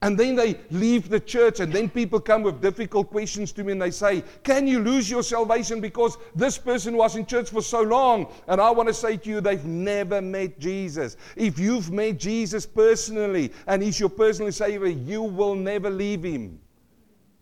[0.03, 3.73] And then they leave the church, and then people come with difficult questions to me
[3.73, 7.61] and they say, Can you lose your salvation because this person was in church for
[7.61, 8.33] so long?
[8.49, 11.19] And I want to say to you, they've never met Jesus.
[11.37, 16.59] If you've met Jesus personally and He's your personal Savior, you will never leave Him.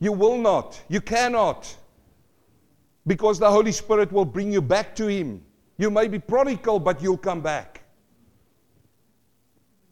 [0.00, 0.80] You will not.
[0.88, 1.72] You cannot.
[3.06, 5.44] Because the Holy Spirit will bring you back to Him.
[5.76, 7.77] You may be prodigal, but you'll come back.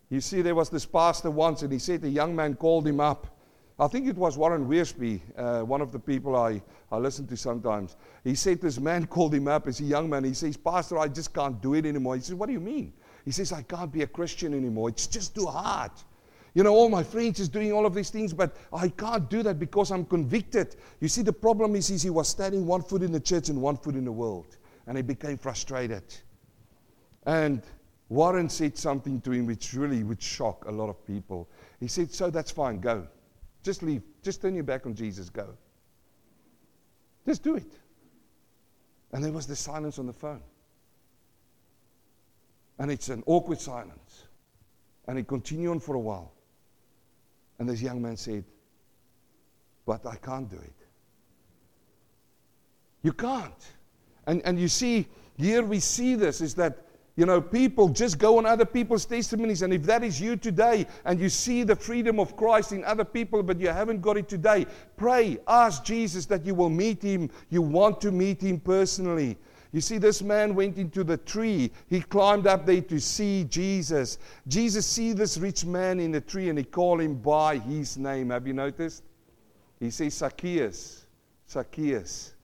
[0.08, 3.00] You see, there was this pastor once, and he said a young man called him
[3.00, 3.36] up.
[3.78, 7.36] I think it was Warren Wiersbe, uh, one of the people I, I listen to
[7.36, 7.96] sometimes.
[8.24, 10.24] He said this man called him up as a young man.
[10.24, 12.14] He says, Pastor, I just can't do it anymore.
[12.14, 12.92] He says, What do you mean?
[13.24, 14.88] He says, I can't be a Christian anymore.
[14.88, 15.90] It's just too hard.
[16.54, 19.42] You know, all my friends is doing all of these things, but I can't do
[19.42, 20.76] that because I'm convicted.
[21.00, 23.60] You see, the problem is, is he was standing one foot in the church and
[23.60, 24.56] one foot in the world.
[24.86, 26.04] And he became frustrated.
[27.26, 27.62] And
[28.08, 31.48] Warren said something to him which really would shock a lot of people.
[31.80, 33.06] He said, So that's fine, go.
[33.62, 34.02] Just leave.
[34.22, 35.48] Just turn your back on Jesus, go.
[37.26, 37.72] Just do it.
[39.12, 40.42] And there was the silence on the phone.
[42.78, 44.26] And it's an awkward silence.
[45.08, 46.32] And it continued on for a while.
[47.58, 48.44] And this young man said,
[49.84, 50.74] But I can't do it.
[53.02, 53.72] You can't.
[54.26, 56.85] And, and you see, here we see this is that
[57.16, 59.62] you know, people just go on other people's testimonies.
[59.62, 63.06] And if that is you today and you see the freedom of Christ in other
[63.06, 64.66] people, but you haven't got it today,
[64.98, 67.30] pray, ask Jesus that you will meet him.
[67.48, 69.38] You want to meet him personally.
[69.72, 71.70] You see, this man went into the tree.
[71.88, 74.18] He climbed up there to see Jesus.
[74.46, 78.28] Jesus see this rich man in the tree and he called him by his name.
[78.28, 79.02] Have you noticed?
[79.80, 81.06] He says, Zacchaeus,
[81.48, 82.34] Zacchaeus,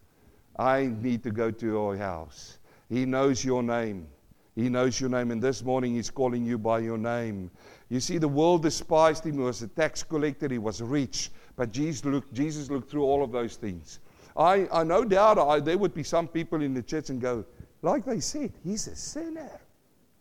[0.58, 2.58] I need to go to your house.
[2.88, 4.06] He knows your name.
[4.54, 7.50] He knows your name, and this morning He's calling you by your name.
[7.88, 9.34] You see, the world despised Him.
[9.34, 11.30] He was a tax collector, He was rich.
[11.56, 14.00] But Jesus looked, Jesus looked through all of those things.
[14.36, 17.44] I, I no doubt I, there would be some people in the church and go,
[17.82, 19.60] like they said, He's a sinner.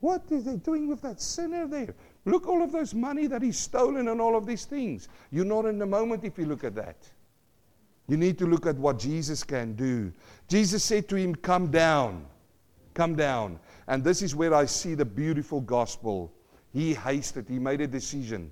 [0.02, 1.94] What is they doing with that sinner there?
[2.26, 5.08] Look, all of those money that he's stolen and all of these things.
[5.32, 6.98] You're not in the moment if you look at that.
[8.08, 10.12] You need to look at what Jesus can do.
[10.48, 12.26] Jesus said to him, Come down.
[12.94, 13.60] Come down.
[13.92, 16.32] And this is where I see the beautiful gospel.
[16.72, 18.50] He hasted, he made a decision.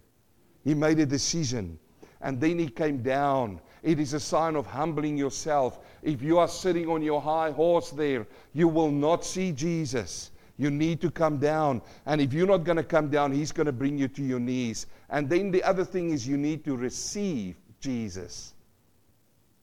[0.65, 1.79] He made a decision.
[2.19, 3.61] And then he came down.
[3.81, 5.79] It is a sign of humbling yourself.
[6.03, 10.31] If you are sitting on your high horse there, you will not see Jesus.
[10.57, 11.83] You need to come down.
[12.05, 14.41] And if you're not going to come down, he's going to bring you to your
[14.41, 14.87] knees.
[15.09, 18.55] And then the other thing is you need to receive Jesus.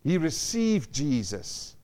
[0.02, 1.75] He received Jesus.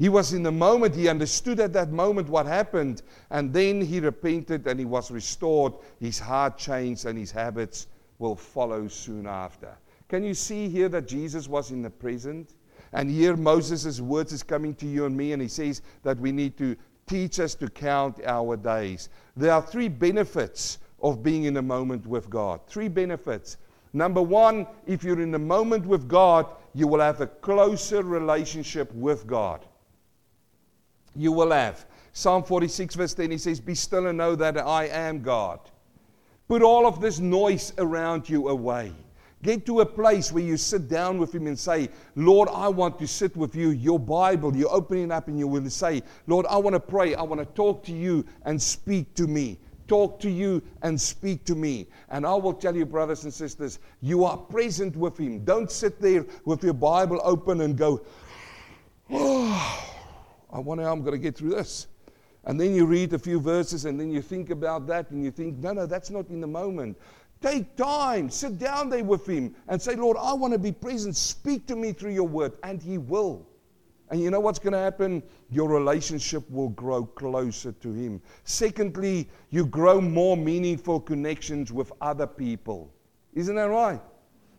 [0.00, 4.00] He was in the moment, he understood at that moment what happened, and then he
[4.00, 5.74] repented and he was restored.
[6.00, 7.86] His heart changed, and his habits
[8.18, 9.76] will follow soon after.
[10.08, 12.54] Can you see here that Jesus was in the present?
[12.94, 16.32] And here Moses' words is coming to you and me, and he says that we
[16.32, 16.76] need to
[17.06, 19.10] teach us to count our days.
[19.36, 22.60] There are three benefits of being in the moment with God.
[22.66, 23.58] Three benefits.
[23.92, 28.90] Number one, if you're in the moment with God, you will have a closer relationship
[28.94, 29.66] with God
[31.14, 31.86] you will have.
[32.12, 35.60] Psalm 46, verse 10, he says, Be still and know that I am God.
[36.48, 38.92] Put all of this noise around you away.
[39.42, 42.98] Get to a place where you sit down with Him and say, Lord, I want
[42.98, 43.70] to sit with you.
[43.70, 47.14] Your Bible, you open it up and you will say, Lord, I want to pray.
[47.14, 49.58] I want to talk to you and speak to me.
[49.88, 51.86] Talk to you and speak to me.
[52.10, 55.44] And I will tell you, brothers and sisters, you are present with Him.
[55.44, 58.04] Don't sit there with your Bible open and go,
[59.10, 59.99] Oh.
[60.52, 61.86] I wonder how I'm going to get through this.
[62.44, 65.30] And then you read a few verses and then you think about that and you
[65.30, 66.96] think, no, no, that's not in the moment.
[67.40, 71.16] Take time, sit down there with Him and say, Lord, I want to be present.
[71.16, 72.52] Speak to me through your word.
[72.62, 73.46] And He will.
[74.10, 75.22] And you know what's going to happen?
[75.50, 78.20] Your relationship will grow closer to Him.
[78.44, 82.92] Secondly, you grow more meaningful connections with other people.
[83.34, 84.00] Isn't that right?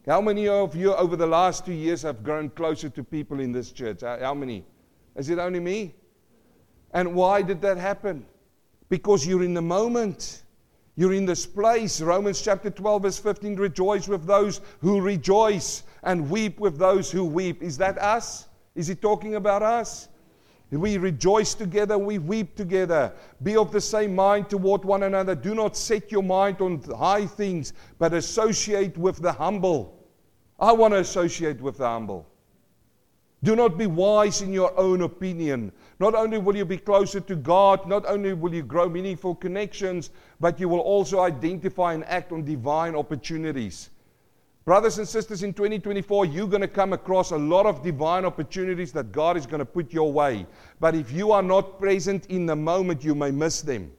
[0.07, 3.51] How many of you over the last two years have grown closer to people in
[3.51, 4.01] this church?
[4.01, 4.63] How many?
[5.15, 5.95] Is it only me?
[6.93, 8.25] And why did that happen?
[8.89, 10.43] Because you're in the moment.
[10.95, 12.01] You're in this place.
[12.01, 17.23] Romans chapter 12, verse 15 rejoice with those who rejoice and weep with those who
[17.23, 17.63] weep.
[17.63, 18.47] Is that us?
[18.75, 20.09] Is he talking about us?
[20.71, 23.11] We rejoice together, we weep together.
[23.43, 25.35] Be of the same mind toward one another.
[25.35, 29.99] Do not set your mind on high things, but associate with the humble.
[30.57, 32.30] I want to associate with the humble.
[33.43, 35.71] Do not be wise in your own opinion.
[35.99, 40.11] Not only will you be closer to God, not only will you grow meaningful connections,
[40.39, 43.89] but you will also identify and act on divine opportunities.
[44.63, 48.91] Brothers and sisters, in 2024, you're going to come across a lot of divine opportunities
[48.91, 50.45] that God is going to put your way.
[50.79, 53.91] But if you are not present in the moment, you may miss them.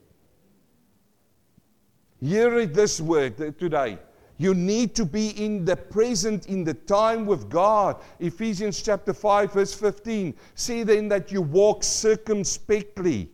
[2.21, 3.99] Hear this word today.
[4.37, 8.01] You need to be in the present, in the time with God.
[8.19, 10.33] Ephesians chapter 5, verse 15.
[10.55, 13.29] See then that you walk circumspectly.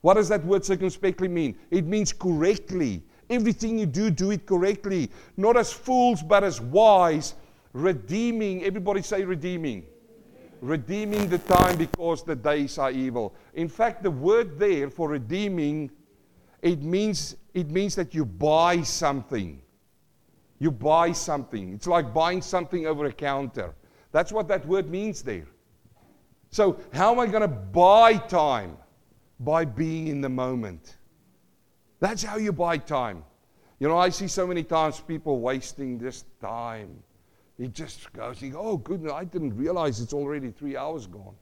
[0.00, 1.56] What does that word circumspectly mean?
[1.70, 3.02] It means correctly.
[3.30, 5.10] Everything you do, do it correctly.
[5.36, 7.34] Not as fools, but as wise,
[7.72, 8.64] redeeming.
[8.64, 9.86] Everybody say redeeming.
[10.60, 13.34] Redeeming the time because the days are evil.
[13.54, 15.90] In fact, the word there for redeeming,
[16.60, 19.60] it means, it means that you buy something.
[20.64, 21.74] You buy something.
[21.74, 23.74] It's like buying something over a counter.
[24.12, 25.46] That's what that word means there.
[26.48, 28.78] So, how am I going to buy time?
[29.38, 30.96] By being in the moment.
[32.00, 33.24] That's how you buy time.
[33.78, 37.02] You know, I see so many times people wasting this time.
[37.58, 41.36] He just goes, he goes, oh, goodness, I didn't realize it's already three hours gone.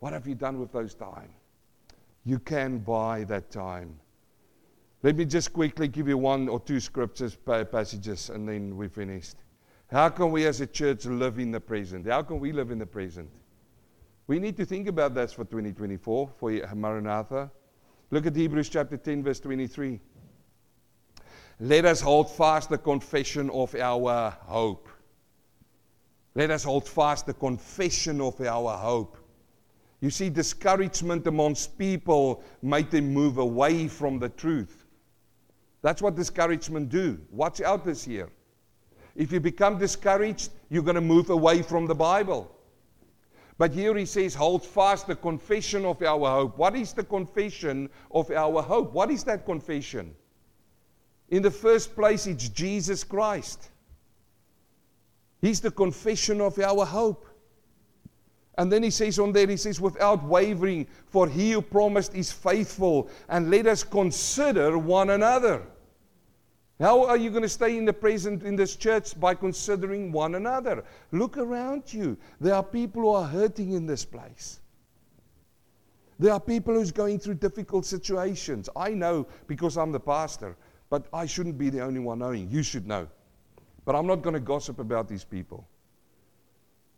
[0.00, 1.30] What have you done with those time?
[2.24, 4.00] You can buy that time.
[5.02, 9.36] Let me just quickly give you one or two scriptures, passages, and then we're finished.
[9.90, 12.06] How can we as a church live in the present?
[12.06, 13.28] How can we live in the present?
[14.28, 17.50] We need to think about that for 2024, for Maranatha.
[18.10, 19.98] Look at Hebrews chapter 10, verse 23.
[21.60, 24.88] Let us hold fast the confession of our hope.
[26.34, 29.18] Let us hold fast the confession of our hope.
[30.00, 34.81] You see, discouragement amongst people made them move away from the truth.
[35.82, 37.20] That's what discouragement do.
[37.30, 38.30] Watch out this year.
[39.14, 42.50] If you become discouraged, you're going to move away from the Bible.
[43.58, 46.56] But here he says, hold fast the confession of our hope.
[46.56, 48.92] What is the confession of our hope?
[48.92, 50.14] What is that confession?
[51.28, 53.68] In the first place, it's Jesus Christ.
[55.40, 57.26] He's the confession of our hope.
[58.58, 62.30] And then he says on there, he says, without wavering, for he who promised is
[62.30, 65.62] faithful, and let us consider one another.
[66.80, 69.18] How are you going to stay in the present in this church?
[69.18, 70.84] By considering one another.
[71.12, 72.16] Look around you.
[72.40, 74.60] There are people who are hurting in this place.
[76.18, 78.68] There are people who's going through difficult situations.
[78.76, 80.56] I know because I'm the pastor,
[80.90, 82.50] but I shouldn't be the only one knowing.
[82.50, 83.08] You should know.
[83.84, 85.66] But I'm not going to gossip about these people.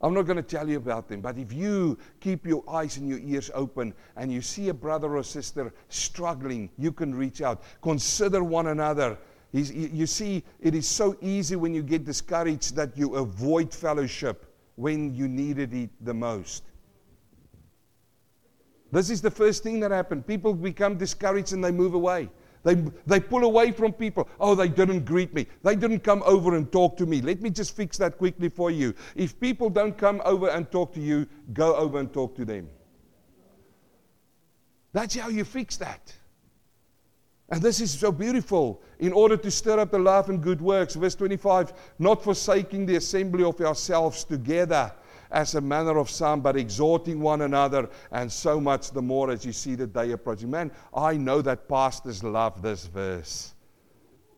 [0.01, 3.09] I'm not going to tell you about them, but if you keep your eyes and
[3.09, 7.63] your ears open and you see a brother or sister struggling, you can reach out.
[7.81, 9.17] Consider one another.
[9.55, 14.53] He's, you see, it is so easy when you get discouraged that you avoid fellowship
[14.75, 16.65] when you needed it the most.
[18.91, 20.27] This is the first thing that happened.
[20.27, 22.31] People become discouraged and they move away.
[22.65, 22.75] They,
[23.07, 24.29] they pull away from people.
[24.41, 25.47] Oh, they didn't greet me.
[25.63, 27.21] They didn't come over and talk to me.
[27.21, 28.93] Let me just fix that quickly for you.
[29.15, 32.69] If people don't come over and talk to you, go over and talk to them.
[34.93, 36.13] That's how you fix that.
[37.51, 38.83] And this is so beautiful.
[38.99, 42.97] In order to stir up the love and good works, verse 25, not forsaking the
[42.97, 44.93] assembly of ourselves together
[45.31, 49.45] as a manner of some, but exhorting one another, and so much the more as
[49.45, 50.51] you see the day approaching.
[50.51, 53.55] Man, I know that pastors love this verse.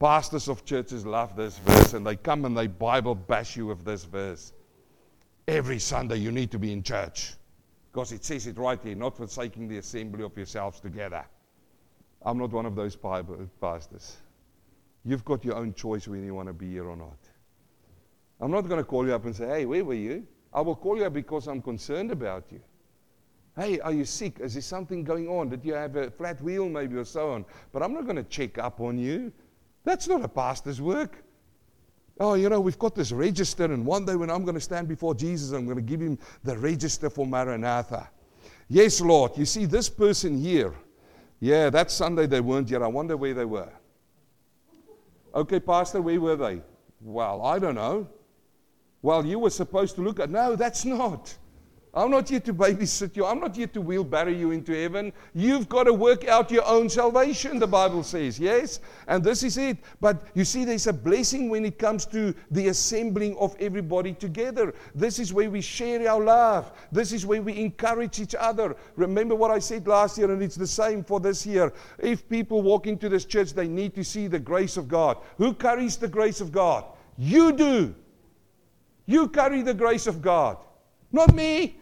[0.00, 3.84] Pastors of churches love this verse, and they come and they Bible bash you with
[3.84, 4.52] this verse.
[5.46, 7.34] Every Sunday you need to be in church.
[7.92, 11.24] Because it says it right here, not forsaking the assembly of yourselves together.
[12.27, 14.16] I'm not one of those pastors.
[15.05, 17.18] You've got your own choice whether you want to be here or not.
[18.41, 20.27] I'm not going to call you up and say, hey, where were you?
[20.53, 22.61] I will call you up because I'm concerned about you.
[23.57, 24.41] Hey, are you sick?
[24.41, 25.49] Is there something going on?
[25.51, 27.45] Did you have a flat wheel, maybe, or so on?
[27.72, 29.33] But I'm not going to check up on you.
[29.85, 31.22] That's not a pastor's work.
[32.18, 34.89] Oh, you know, we've got this register, and one day when I'm going to stand
[34.89, 38.11] before Jesus, I'm going to give him the register for Maranatha.
[38.68, 39.39] Yes, Lord.
[39.39, 40.74] You see, this person here,
[41.41, 42.82] yeah, that Sunday they weren't yet.
[42.82, 43.72] I wonder where they were.
[45.34, 46.62] Okay, Pastor, where were they?
[47.01, 48.09] Well, I don't know.
[49.03, 50.30] Well, you were supposed to look at.
[50.30, 51.37] No, that's not.
[51.97, 53.24] I'm not here to babysit you.
[53.24, 55.14] I'm not here to wheelbarrow you into heaven.
[55.32, 58.80] You've got to work out your own salvation, the Bible says, yes?
[59.09, 59.78] And this is it.
[59.99, 64.74] But you see, there's a blessing when it comes to the assembling of everybody together.
[64.94, 66.70] This is where we share our love.
[66.92, 68.76] This is where we encourage each other.
[68.97, 71.72] Remember what I said last year, and it's the same for this year.
[71.99, 75.16] If people walk into this church, they need to see the grace of God.
[75.38, 76.84] Who carries the grace of God?
[77.16, 77.94] You do.
[79.07, 80.59] You carry the grace of God.
[81.11, 81.78] Not me.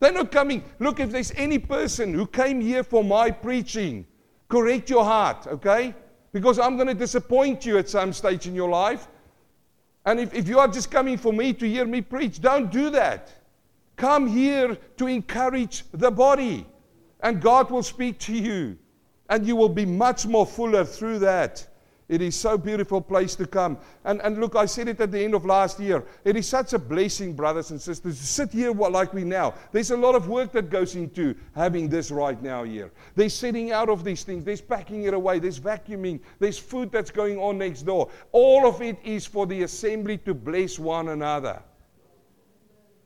[0.00, 0.64] They're not coming.
[0.78, 4.06] Look, if there's any person who came here for my preaching,
[4.48, 5.94] correct your heart, okay?
[6.32, 9.08] Because I'm going to disappoint you at some stage in your life.
[10.04, 12.90] And if, if you are just coming for me to hear me preach, don't do
[12.90, 13.30] that.
[13.96, 16.66] Come here to encourage the body,
[17.20, 18.76] and God will speak to you,
[19.30, 21.66] and you will be much more fuller through that.
[22.06, 23.78] It is so beautiful place to come.
[24.04, 26.04] And, and look, I said it at the end of last year.
[26.22, 29.54] It is such a blessing, brothers and sisters, to sit here like we now.
[29.72, 32.92] There's a lot of work that goes into having this right now here.
[33.14, 34.44] There's setting out of these things.
[34.44, 35.38] There's packing it away.
[35.38, 36.20] There's vacuuming.
[36.38, 38.10] There's food that's going on next door.
[38.32, 41.62] All of it is for the assembly to bless one another.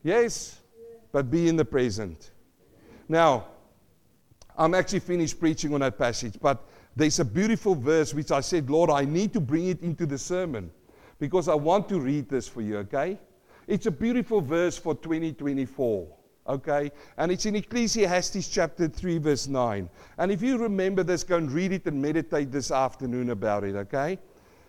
[0.03, 0.59] Yes,
[1.13, 2.31] but be in the present.
[3.07, 3.47] Now,
[4.57, 6.67] I'm actually finished preaching on that passage, but
[6.99, 10.17] there's a beautiful verse which I said, Lord, I need to bring it into the
[10.17, 10.69] sermon
[11.17, 13.17] because I want to read this for you, okay?
[13.67, 16.07] It's a beautiful verse for 2024,
[16.47, 16.91] okay?
[17.17, 19.89] And it's in Ecclesiastes chapter 3, verse 9.
[20.17, 23.77] And if you remember this, go and read it and meditate this afternoon about it,
[23.77, 24.19] okay?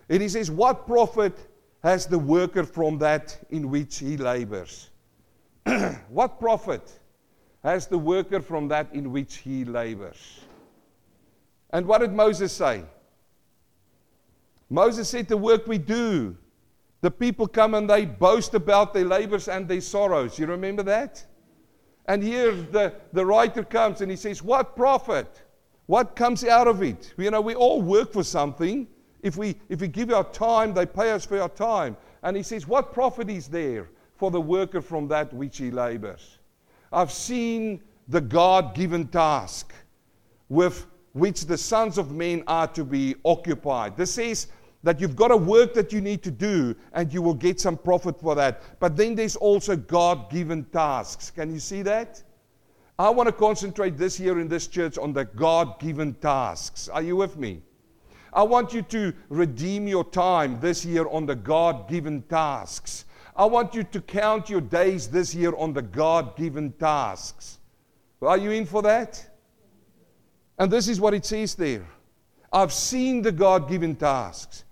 [0.07, 1.37] It says, What profit
[1.83, 4.89] has the worker from that in which he labors?
[6.07, 6.97] what profit
[7.61, 10.41] has the worker from that in which he labors?
[11.73, 12.83] And what did Moses say?
[14.69, 16.35] Moses said, The work we do,
[17.01, 20.37] the people come and they boast about their labors and their sorrows.
[20.37, 21.25] You remember that?
[22.05, 25.43] And here the, the writer comes and he says, What profit?
[25.87, 27.13] What comes out of it?
[27.17, 28.87] You know, we all work for something.
[29.21, 31.97] If we, if we give our time, they pay us for our time.
[32.23, 36.39] And he says, What profit is there for the worker from that which he labors?
[36.93, 39.73] I've seen the God given task
[40.49, 43.97] with which the sons of men are to be occupied.
[43.97, 44.47] This says
[44.83, 47.77] that you've got a work that you need to do and you will get some
[47.77, 48.61] profit for that.
[48.79, 51.29] But then there's also God given tasks.
[51.29, 52.23] Can you see that?
[52.97, 56.87] I want to concentrate this year in this church on the God given tasks.
[56.87, 57.61] Are you with me?
[58.33, 63.05] I want you to redeem your time this year on the God given tasks.
[63.35, 67.59] I want you to count your days this year on the God given tasks.
[68.21, 69.30] Are you in for that?
[70.61, 71.87] And this is what it says there
[72.53, 74.63] I've seen the God given tasks.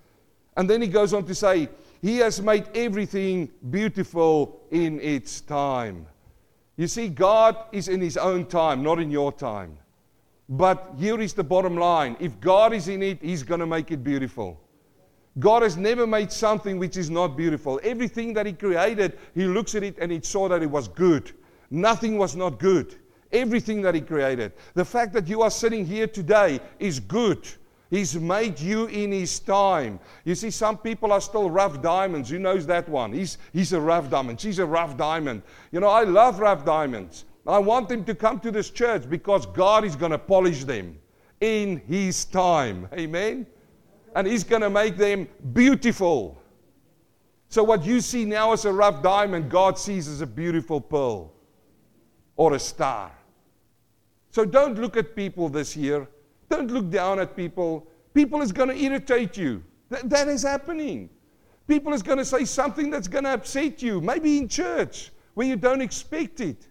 [0.55, 1.67] And then he goes on to say,
[1.99, 6.05] He has made everything beautiful in its time.
[6.77, 9.79] You see, God is in His own time, not in your time.
[10.47, 13.89] But here is the bottom line if God is in it, He's going to make
[13.89, 14.61] it beautiful.
[15.39, 17.79] God has never made something which is not beautiful.
[17.81, 21.31] Everything that He created, He looks at it and He saw that it was good.
[21.71, 22.95] Nothing was not good.
[23.32, 24.53] Everything that He created.
[24.73, 27.47] The fact that you are sitting here today is good.
[27.89, 29.99] He's made you in His time.
[30.23, 32.30] You see, some people are still rough diamonds.
[32.30, 33.13] Who knows that one?
[33.13, 34.39] He's, he's a rough diamond.
[34.39, 35.41] She's a rough diamond.
[35.71, 37.25] You know, I love rough diamonds.
[37.47, 40.99] I want them to come to this church because God is going to polish them
[41.41, 42.88] in His time.
[42.93, 43.47] Amen?
[44.15, 46.39] And He's going to make them beautiful.
[47.47, 51.34] So, what you see now as a rough diamond, God sees as a beautiful pearl
[52.36, 53.11] or a star.
[54.32, 56.07] So don't look at people this year.
[56.49, 57.88] Don't look down at people.
[58.13, 59.63] People is going to irritate you.
[59.91, 61.09] Th- that is happening.
[61.67, 65.47] People is going to say something that's going to upset you, maybe in church where
[65.47, 66.67] you don't expect it.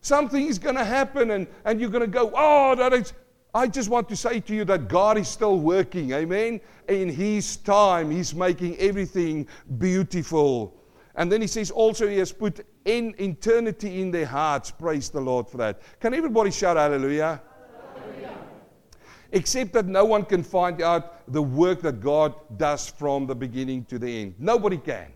[0.00, 3.12] Something is going to happen and, and you're going to go, oh, that is.
[3.54, 6.12] I just want to say to you that God is still working.
[6.12, 6.60] Amen.
[6.88, 10.74] In His time, He's making everything beautiful.
[11.16, 14.70] And then He says also He has put in eternity in their hearts.
[14.70, 15.82] Praise the Lord for that.
[16.00, 17.42] Can everybody shout hallelujah?
[17.94, 18.38] hallelujah?
[19.30, 23.84] Except that no one can find out the work that God does from the beginning
[23.86, 24.34] to the end.
[24.38, 25.12] Nobody can.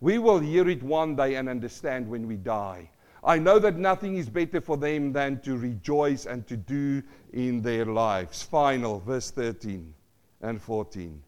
[0.00, 2.90] We will hear it one day and understand when we die.
[3.22, 7.62] I know that nothing is better for them than to rejoice and to do in
[7.62, 8.42] their lives.
[8.42, 9.94] Final, verse 13
[10.40, 11.22] and 14.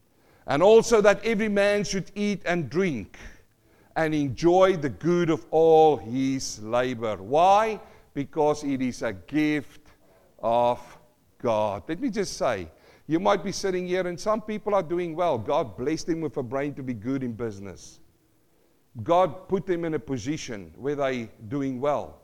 [0.48, 3.16] And also that every man should eat and drink
[3.96, 7.16] and enjoy the good of all his labor.
[7.16, 7.80] Why?
[8.12, 9.80] Because it is a gift
[10.40, 10.80] of
[11.40, 11.84] God.
[11.88, 12.68] Let me just say,
[13.06, 15.38] you might be sitting here and some people are doing well.
[15.38, 18.00] God blessed them with a brain to be good in business.
[19.02, 22.20] God put them in a position where they're doing well.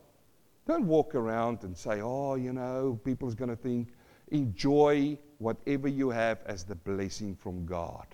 [0.67, 3.89] Don't walk around and say, oh, you know, people's going to think.
[4.29, 8.07] Enjoy whatever you have as the blessing from God.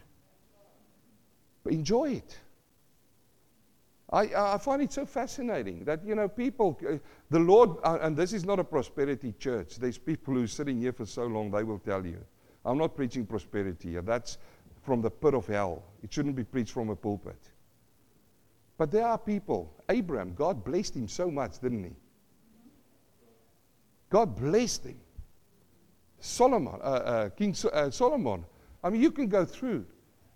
[1.65, 2.37] Enjoy it.
[4.09, 6.97] I, I find it so fascinating that, you know, people, uh,
[7.29, 9.75] the Lord, uh, and this is not a prosperity church.
[9.75, 12.23] There's people who are sitting here for so long, they will tell you.
[12.63, 14.01] I'm not preaching prosperity here.
[14.01, 14.37] That's
[14.83, 15.83] from the pit of hell.
[16.03, 17.49] It shouldn't be preached from a pulpit.
[18.77, 21.95] But there are people, Abraham, God blessed him so much, didn't he?
[24.09, 24.99] God blessed him.
[26.19, 28.45] Solomon, uh, uh, King so- uh, Solomon.
[28.83, 29.85] I mean, you can go through.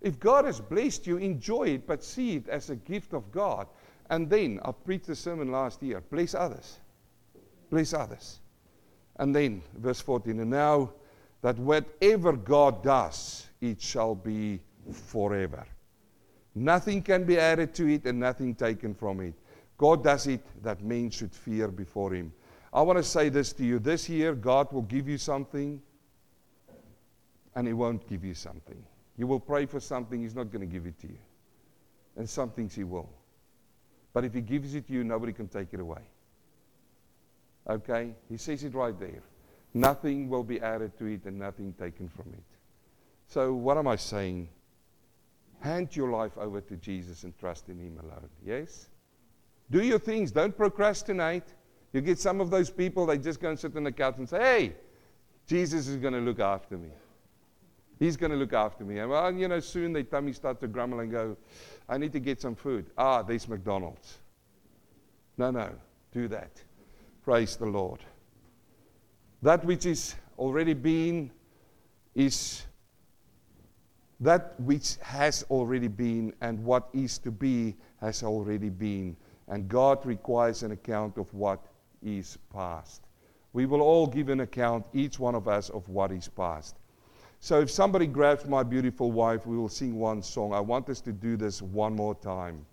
[0.02, 3.68] If God has blessed you, enjoy it, but see it as a gift of God.
[4.10, 6.80] And then, I preached a sermon last year bless others.
[7.70, 8.40] Bless others.
[9.16, 10.92] And then, verse 14, and now
[11.40, 14.60] that whatever God does, it shall be
[14.92, 15.66] forever.
[16.54, 19.34] Nothing can be added to it and nothing taken from it.
[19.78, 22.32] God does it that men should fear before Him.
[22.72, 23.78] I want to say this to you.
[23.78, 25.80] This year, God will give you something
[27.54, 28.82] and He won't give you something.
[29.16, 31.18] You will pray for something, He's not going to give it to you.
[32.16, 33.08] And some things He will.
[34.12, 36.02] But if He gives it to you, nobody can take it away.
[37.68, 38.14] Okay?
[38.28, 39.22] He says it right there.
[39.74, 42.44] Nothing will be added to it and nothing taken from it.
[43.28, 44.48] So, what am I saying?
[45.60, 48.28] Hand your life over to Jesus and trust in Him alone.
[48.44, 48.88] Yes?
[49.70, 50.30] Do your things.
[50.30, 51.44] Don't procrastinate.
[51.92, 54.28] You get some of those people, they just go and sit on the couch and
[54.28, 54.74] say, hey,
[55.46, 56.88] Jesus is going to look after me.
[57.98, 58.98] He's going to look after me.
[58.98, 61.36] And well, you know, soon their tummy start to grumble and go,
[61.88, 62.90] I need to get some food.
[62.98, 64.18] Ah, there's McDonald's.
[65.36, 65.70] No, no,
[66.12, 66.50] do that.
[67.24, 68.00] Praise the Lord.
[69.42, 71.30] That which is already been
[72.14, 72.64] is
[74.22, 79.16] that which has already been, and what is to be has already been.
[79.48, 81.66] And God requires an account of what
[82.02, 83.02] is past.
[83.52, 86.76] We will all give an account, each one of us, of what is past.
[87.44, 90.54] So if somebody grabs my beautiful wife, we will sing one song.
[90.54, 92.64] I want us to do this one more time.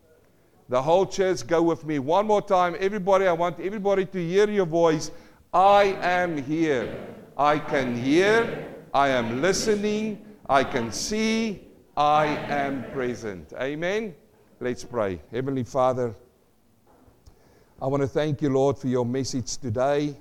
[0.70, 1.97] The whole church, go with me.
[1.97, 2.76] One more time.
[2.80, 5.09] Everybody, I want everybody to hear your voice.
[5.51, 7.03] I am here.
[7.36, 8.72] I can hear.
[8.93, 10.24] I am listening.
[10.47, 11.63] I can see.
[11.97, 13.51] I am present.
[13.59, 14.13] Amen.
[14.59, 15.20] Let's pray.
[15.32, 16.13] Heavenly Father,
[17.82, 20.15] I want to thank you, Lord, for your message today.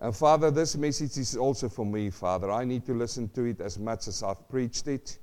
[0.00, 2.52] And Father, this message is also for me, Father.
[2.52, 5.18] I need to listen to it as much as I've preached it.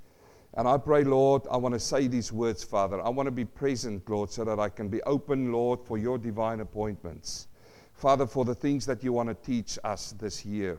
[0.52, 3.00] And I pray, Lord, I want to say these words, Father.
[3.00, 6.18] I want to be present, Lord, so that I can be open, Lord, for your
[6.18, 7.48] divine appointments.
[7.94, 10.78] Father, for the things that you want to teach us this year.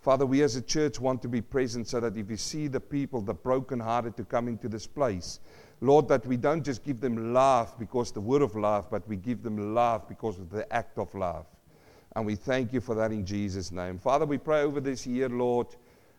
[0.00, 2.80] Father, we as a church want to be present so that if you see the
[2.80, 5.40] people, the brokenhearted, to come into this place,
[5.80, 9.16] Lord, that we don't just give them love because the word of love, but we
[9.16, 11.46] give them love because of the act of love.
[12.16, 13.98] And we thank you for that in Jesus' name.
[13.98, 15.68] Father, we pray over this year, Lord.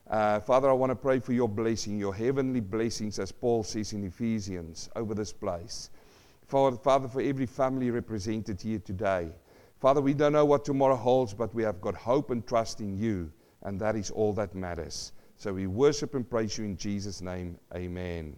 [0.10, 3.94] Uh, Father, I want to pray for your blessing, your heavenly blessings, as Paul says
[3.94, 5.90] in Ephesians, over this place.
[6.48, 9.30] For, Father, for every family represented here today.
[9.80, 12.98] Father, we don't know what tomorrow holds, but we have got hope and trust in
[12.98, 13.32] you,
[13.64, 15.14] and that is all that matters.
[15.38, 17.58] So we worship and praise you in Jesus' name.
[17.74, 18.36] Amen.